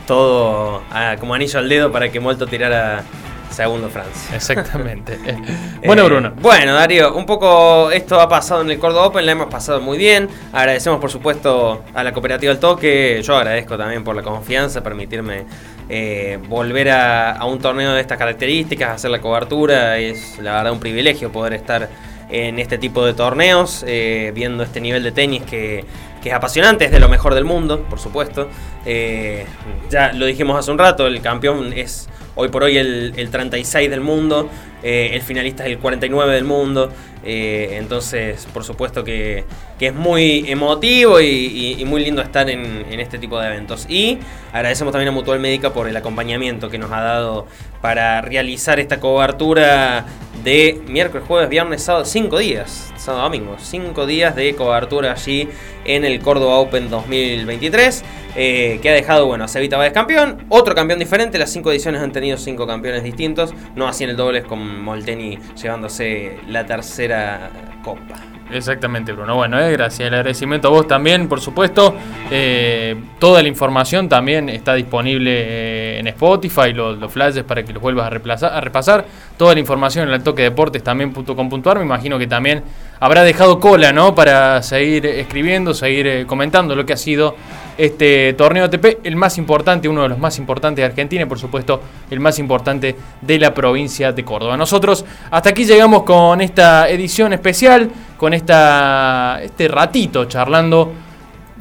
todo 0.08 0.82
como 1.20 1.36
anillo 1.36 1.60
al 1.60 1.70
dedo 1.70 1.91
para 1.91 2.10
que 2.10 2.20
Molto 2.20 2.48
tirara 2.48 3.04
segundo 3.52 3.89
Francia. 3.89 4.36
Exactamente. 4.36 5.17
bueno, 5.86 6.04
eh, 6.04 6.06
Bruno. 6.06 6.34
Bueno, 6.39 6.74
Darío, 6.74 7.15
un 7.15 7.26
poco 7.26 7.91
esto 7.91 8.20
ha 8.20 8.30
pasado 8.30 8.62
en 8.62 8.72
el 8.72 8.80
Córdoba 8.80 9.08
Open, 9.08 9.26
la 9.26 9.32
hemos 9.32 9.48
pasado 9.48 9.82
muy 9.82 9.98
bien. 9.98 10.30
Agradecemos, 10.54 11.00
por 11.00 11.10
supuesto, 11.10 11.84
a 11.93 12.04
la 12.04 12.13
cooperativa 12.13 12.52
El 12.52 12.60
Toque. 12.60 13.22
Yo 13.24 13.36
agradezco 13.36 13.78
también 13.78 14.04
por 14.04 14.15
la 14.15 14.22
confianza, 14.22 14.84
permitirme 14.84 15.46
eh, 15.89 16.39
volver 16.48 16.91
a, 16.91 17.43
un 17.46 17.60
torneo 17.60 17.93
de 17.93 18.02
estas 18.02 18.17
características, 18.17 18.91
hacer 18.91 19.12
la 19.12 19.22
cobertura. 19.22 19.98
Es 19.98 20.38
la 20.39 20.54
verdad 20.54 20.74
un 20.74 20.80
privilegio 20.80 21.32
poder 21.32 21.54
estar 21.54 21.89
en 22.30 22.60
este 22.60 22.78
tipo 22.78 23.06
de 23.06 23.13
torneos, 23.13 23.84
eh, 23.88 24.32
viendo 24.36 24.63
este 24.63 24.82
nivel 24.82 25.02
de 25.02 25.12
tenis 25.12 25.43
que 25.43 25.86
que 26.28 26.32
es 26.32 26.36
apasionante, 26.36 26.86
es 26.86 26.92
de 26.92 27.00
lo 27.00 27.08
mejor 27.08 27.34
del 27.34 27.46
mundo, 27.46 27.86
por 27.90 28.00
supuesto. 28.00 28.50
Eh, 28.86 29.46
ya 29.90 30.12
lo 30.12 30.26
dijimos 30.26 30.60
hace 30.60 30.72
un 30.72 30.78
rato, 30.78 31.08
el 31.08 31.22
campeón 31.22 31.72
es 31.74 32.10
hoy 32.36 32.50
por 32.50 32.63
hoy 32.63 32.78
el, 32.78 33.30
36 33.32 33.90
del 33.90 34.02
mundo, 34.02 34.50
eh, 34.84 35.12
el 35.13 35.22
finalista 35.22 35.63
es 35.63 35.72
el 35.72 35.80
49 35.80 36.34
del 36.36 36.44
mundo, 36.44 36.92
eh, 37.24 37.78
entonces 37.80 38.46
por 38.54 38.63
supuesto 38.63 39.04
que, 39.04 39.46
es 39.80 39.94
muy 39.94 40.46
emotivo 40.48 41.22
y, 41.22 41.82
muy 41.86 42.04
lindo 42.04 42.22
estar 42.22 42.50
en, 42.50 42.86
en, 42.90 43.00
este 43.00 43.18
tipo 43.18 43.40
de 43.40 43.48
eventos. 43.48 43.86
Y 43.90 44.20
agradecemos 44.52 44.92
también 44.92 45.10
a 45.10 45.12
Mutual 45.12 45.40
Médica 45.40 45.72
por 45.72 45.88
el 45.88 45.96
acompañamiento 45.96 46.70
que 46.70 46.78
nos 46.78 46.92
ha 46.92 47.02
dado 47.02 47.48
para 47.82 48.22
realizar 48.22 48.80
esta 48.80 49.00
cobertura 49.00 50.06
de 50.48 50.82
miércoles, 50.88 51.28
jueves, 51.28 51.50
viernes, 51.50 51.84
sábado, 51.84 52.06
cinco 52.06 52.38
días, 52.38 52.94
sábado, 52.96 53.26
domingo, 53.26 53.58
cinco 53.60 54.06
días 54.06 54.34
de 54.34 54.56
cobertura 54.56 55.12
allí 55.12 55.50
en 55.84 56.06
el 56.06 56.22
Córdoba 56.22 56.60
Open 56.60 56.90
2023, 56.90 58.06
eh, 58.38 58.80
que 58.82 58.90
ha 58.90 58.94
dejado, 58.94 59.26
bueno, 59.26 59.44
a 59.44 59.50
Cevita 59.50 59.76
Báez 59.76 59.92
campeón, 59.92 60.46
otro 60.48 60.74
campeón 60.74 61.00
diferente, 61.00 61.38
las 61.38 61.52
cinco 61.52 61.70
ediciones 61.70 62.02
han 62.02 62.14
tenido 62.14 62.38
cinco 62.38 62.66
campeones 62.66 63.04
distintos, 63.04 63.54
no 63.76 63.90
así 63.90 64.06
en 64.06 64.12
el 64.12 64.16
dobles 64.16 64.46
con 64.46 64.84
Molteni 64.84 65.38
llevándose 65.62 66.38
la 66.48 66.66
tercera 66.66 67.52
copa. 67.84 68.37
Exactamente, 68.52 69.12
Bruno. 69.12 69.36
Bueno, 69.36 69.60
eh, 69.60 69.72
gracias. 69.74 70.08
El 70.08 70.14
agradecimiento 70.14 70.70
a 70.70 70.72
vos 70.72 70.88
también, 70.88 71.28
por 71.28 71.42
supuesto. 71.42 71.96
Eh, 72.32 72.96
toda 73.20 73.42
la 73.42 73.48
información 73.50 74.08
también 74.08 74.48
está 74.50 74.74
disponible 74.74 75.32
eh, 75.32 76.00
en 76.00 76.08
Spotify, 76.08 76.72
los, 76.74 76.98
los, 76.98 77.12
flashes 77.12 77.44
para 77.44 77.64
que 77.64 77.74
los 77.74 77.82
vuelvas 77.82 78.08
a, 78.08 78.62
repasar. 78.62 79.06
Toda 79.38 79.54
la 79.54 79.60
información 79.60 80.08
en 80.08 80.14
el 80.14 80.24
toque 80.24 80.44
deportes 80.44 80.82
también.com.ar. 80.82 81.78
Me 81.78 81.86
imagino 81.86 82.18
que 82.18 82.28
también 82.28 82.64
habrá 83.00 83.24
dejado 83.24 83.60
cola, 83.60 83.92
¿no? 83.92 84.16
Para 84.16 84.64
seguir 84.64 85.06
escribiendo, 85.06 85.74
seguir 85.74 86.26
comentando 86.26 86.76
lo 86.76 86.86
que 86.86 86.94
ha 86.94 86.98
sido 86.98 87.36
este 87.78 88.34
torneo 88.34 88.66
ATP, 88.66 89.06
el 89.06 89.16
más 89.16 89.38
importante, 89.38 89.88
uno 89.88 90.04
de 90.04 90.10
los 90.10 90.18
más 90.18 90.38
importantes 90.38 90.82
de 90.82 90.86
Argentina 90.86 91.24
y 91.24 91.26
por 91.26 91.40
supuesto 91.40 91.82
el 92.10 92.20
más 92.20 92.40
importante 92.40 92.96
de 93.22 93.40
la 93.40 93.54
provincia 93.54 94.12
de 94.12 94.24
Córdoba. 94.24 94.58
Nosotros 94.58 95.06
hasta 95.30 95.50
aquí 95.50 95.66
llegamos 95.66 96.04
con 96.04 96.42
esta 96.42 96.90
edición 96.90 97.34
especial, 97.34 97.90
con 98.18 98.34
esta, 98.34 99.40
este 99.44 99.68
ratito 99.68 100.26
charlando 100.26 100.92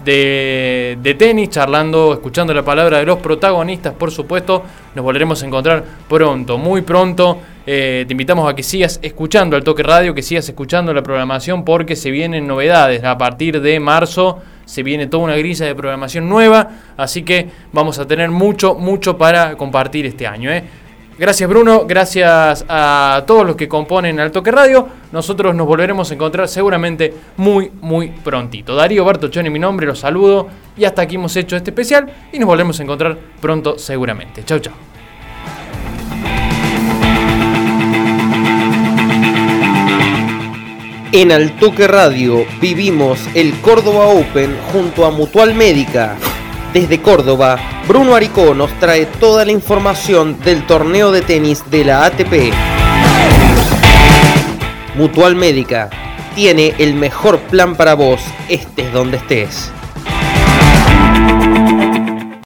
de, 0.05 0.99
de, 1.03 1.15
tenis, 1.15 1.51
charlando, 1.51 2.13
escuchando 2.13 2.55
la 2.55 2.63
palabra 2.63 2.99
de 2.99 3.05
los 3.05 3.19
protagonistas, 3.19 3.93
por 3.95 4.11
supuesto. 4.11 4.63
Nos 4.95 5.05
volveremos 5.05 5.43
a 5.43 5.47
encontrar 5.47 5.85
pronto, 6.09 6.59
muy 6.59 6.83
pronto. 6.83 7.39
Eh, 7.67 8.05
te 8.07 8.13
invitamos 8.13 8.49
a 8.49 8.55
que 8.55 8.63
sigas 8.63 9.01
escuchando 9.03 9.57
el 9.57 9.65
Toque 9.65 9.83
Radio, 9.83 10.15
que 10.15 10.23
sigas 10.23 10.49
escuchando 10.49 10.95
la 10.95 11.03
programación, 11.03 11.65
porque 11.65 11.97
se 11.97 12.13
vienen 12.13 12.47
novedades. 12.47 13.03
A 13.03 13.19
partir 13.19 13.61
de 13.61 13.81
marzo 13.81 14.41
se 14.67 14.83
viene 14.83 15.07
toda 15.07 15.25
una 15.25 15.37
grisa 15.37 15.65
de 15.65 15.75
programación 15.75 16.29
nueva, 16.29 16.69
así 16.99 17.23
que 17.23 17.49
vamos 17.73 17.99
a 17.99 18.07
tener 18.07 18.31
mucho, 18.31 18.75
mucho 18.75 19.17
para 19.17 19.57
compartir 19.57 20.05
este 20.05 20.27
año. 20.27 20.51
¿eh? 20.51 20.63
Gracias 21.19 21.49
Bruno, 21.49 21.87
gracias 21.87 22.67
a 22.69 23.25
todos 23.27 23.47
los 23.47 23.57
que 23.57 23.69
componen 23.69 24.21
Al 24.21 24.31
Toque 24.31 24.51
Radio. 24.51 24.87
Nosotros 25.13 25.55
nos 25.55 25.67
volveremos 25.67 26.11
a 26.11 26.15
encontrar 26.15 26.47
seguramente 26.47 27.15
muy, 27.39 27.71
muy 27.81 28.09
prontito. 28.09 28.75
Darío 28.75 29.03
Bartochoni, 29.03 29.49
mi 29.49 29.59
nombre, 29.59 29.87
los 29.87 30.01
saludo 30.01 30.49
y 30.77 30.85
hasta 30.85 31.01
aquí 31.01 31.15
hemos 31.15 31.35
hecho 31.37 31.57
este 31.57 31.71
especial 31.71 32.13
y 32.33 32.39
nos 32.39 32.47
volvemos 32.47 32.79
a 32.79 32.83
encontrar 32.83 33.17
pronto 33.41 33.79
seguramente. 33.79 34.45
Chau, 34.45 34.59
chau. 34.59 34.96
En 41.13 41.31
Altoque 41.31 41.87
Radio 41.87 42.45
vivimos 42.61 43.21
el 43.35 43.55
Córdoba 43.61 44.07
Open 44.07 44.57
junto 44.73 45.07
a 45.07 45.11
Mutual 45.13 45.55
Médica. 45.55 46.17
Desde 46.73 47.01
Córdoba, 47.01 47.59
Bruno 47.87 48.17
Aricó 48.17 48.55
nos 48.55 48.73
trae 48.81 49.07
toda 49.07 49.45
la 49.45 49.53
información 49.53 50.39
del 50.41 50.67
torneo 50.67 51.13
de 51.13 51.23
tenis 51.23 51.63
de 51.71 51.85
la 51.85 52.07
ATP. 52.07 52.53
Mutual 54.97 55.37
Médica 55.37 55.91
tiene 56.35 56.75
el 56.79 56.95
mejor 56.95 57.39
plan 57.39 57.77
para 57.77 57.95
vos, 57.95 58.21
estés 58.49 58.93
donde 58.93 59.19
estés. 59.19 59.71